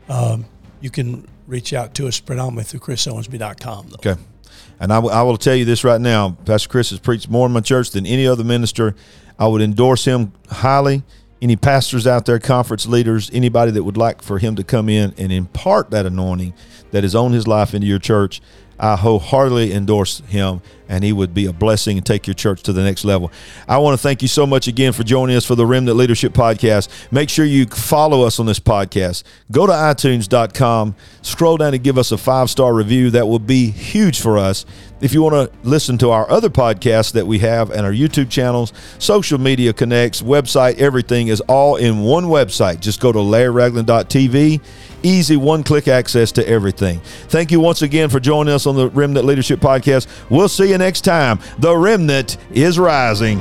Um, 0.09 0.45
you 0.81 0.89
can 0.89 1.27
reach 1.47 1.73
out 1.73 1.93
to 1.95 2.07
us 2.07 2.19
predominantly 2.19 2.63
through 2.65 2.81
chrisowensby.com. 2.81 3.87
Though. 3.89 3.95
Okay. 3.95 4.21
And 4.79 4.91
I, 4.91 4.97
w- 4.97 5.13
I 5.13 5.21
will 5.21 5.37
tell 5.37 5.55
you 5.55 5.65
this 5.65 5.83
right 5.83 6.01
now 6.01 6.31
Pastor 6.45 6.69
Chris 6.69 6.89
has 6.89 6.99
preached 6.99 7.29
more 7.29 7.45
in 7.45 7.53
my 7.53 7.61
church 7.61 7.91
than 7.91 8.05
any 8.05 8.27
other 8.27 8.43
minister. 8.43 8.95
I 9.39 9.47
would 9.47 9.61
endorse 9.61 10.05
him 10.05 10.33
highly. 10.49 11.03
Any 11.41 11.55
pastors 11.55 12.05
out 12.05 12.25
there, 12.27 12.37
conference 12.37 12.85
leaders, 12.85 13.31
anybody 13.33 13.71
that 13.71 13.83
would 13.83 13.97
like 13.97 14.21
for 14.21 14.37
him 14.37 14.55
to 14.57 14.63
come 14.63 14.89
in 14.89 15.15
and 15.17 15.31
impart 15.31 15.89
that 15.89 16.05
anointing 16.05 16.53
that 16.91 17.03
is 17.03 17.15
on 17.15 17.31
his 17.31 17.47
life 17.47 17.73
into 17.73 17.87
your 17.87 17.97
church, 17.97 18.41
I 18.81 18.95
wholeheartedly 18.95 19.73
endorse 19.73 20.21
him 20.27 20.61
and 20.89 21.05
he 21.05 21.13
would 21.13 21.33
be 21.33 21.45
a 21.45 21.53
blessing 21.53 21.97
and 21.97 22.05
take 22.05 22.27
your 22.27 22.33
church 22.33 22.63
to 22.63 22.73
the 22.73 22.83
next 22.83 23.05
level. 23.05 23.31
I 23.65 23.77
want 23.77 23.97
to 23.97 24.01
thank 24.01 24.21
you 24.21 24.27
so 24.27 24.45
much 24.45 24.67
again 24.67 24.91
for 24.91 25.03
joining 25.03 25.37
us 25.37 25.45
for 25.45 25.55
the 25.55 25.65
Remnant 25.65 25.95
Leadership 25.95 26.33
Podcast. 26.33 26.89
Make 27.11 27.29
sure 27.29 27.45
you 27.45 27.65
follow 27.67 28.23
us 28.23 28.39
on 28.41 28.47
this 28.47 28.59
podcast. 28.59 29.23
Go 29.51 29.65
to 29.65 29.71
iTunes.com, 29.71 30.95
scroll 31.21 31.55
down 31.57 31.73
and 31.75 31.81
give 31.81 31.97
us 31.97 32.11
a 32.11 32.17
five 32.17 32.49
star 32.49 32.73
review. 32.73 33.11
That 33.11 33.27
will 33.27 33.39
be 33.39 33.69
huge 33.69 34.19
for 34.19 34.37
us. 34.37 34.65
If 34.99 35.13
you 35.13 35.23
want 35.23 35.35
to 35.35 35.67
listen 35.67 35.97
to 35.99 36.09
our 36.09 36.29
other 36.29 36.49
podcasts 36.49 37.13
that 37.13 37.25
we 37.25 37.39
have 37.39 37.69
and 37.71 37.85
our 37.85 37.93
YouTube 37.93 38.29
channels, 38.29 38.73
social 38.99 39.39
media 39.39 39.73
connects, 39.73 40.21
website, 40.21 40.77
everything 40.77 41.29
is 41.29 41.39
all 41.41 41.77
in 41.77 42.01
one 42.01 42.25
website. 42.25 42.81
Just 42.81 42.99
go 42.99 43.11
to 43.11 43.19
larryragland.tv. 43.19 44.61
Easy 45.03 45.37
one 45.37 45.63
click 45.63 45.87
access 45.87 46.31
to 46.33 46.47
everything. 46.47 46.99
Thank 47.27 47.51
you 47.51 47.59
once 47.59 47.81
again 47.81 48.09
for 48.09 48.19
joining 48.19 48.53
us 48.53 48.65
on 48.65 48.75
the 48.75 48.89
Remnant 48.89 49.25
Leadership 49.25 49.59
Podcast. 49.59 50.07
We'll 50.29 50.49
see 50.49 50.69
you 50.69 50.77
next 50.77 51.01
time. 51.01 51.39
The 51.59 51.75
Remnant 51.75 52.37
is 52.51 52.77
rising. 52.77 53.39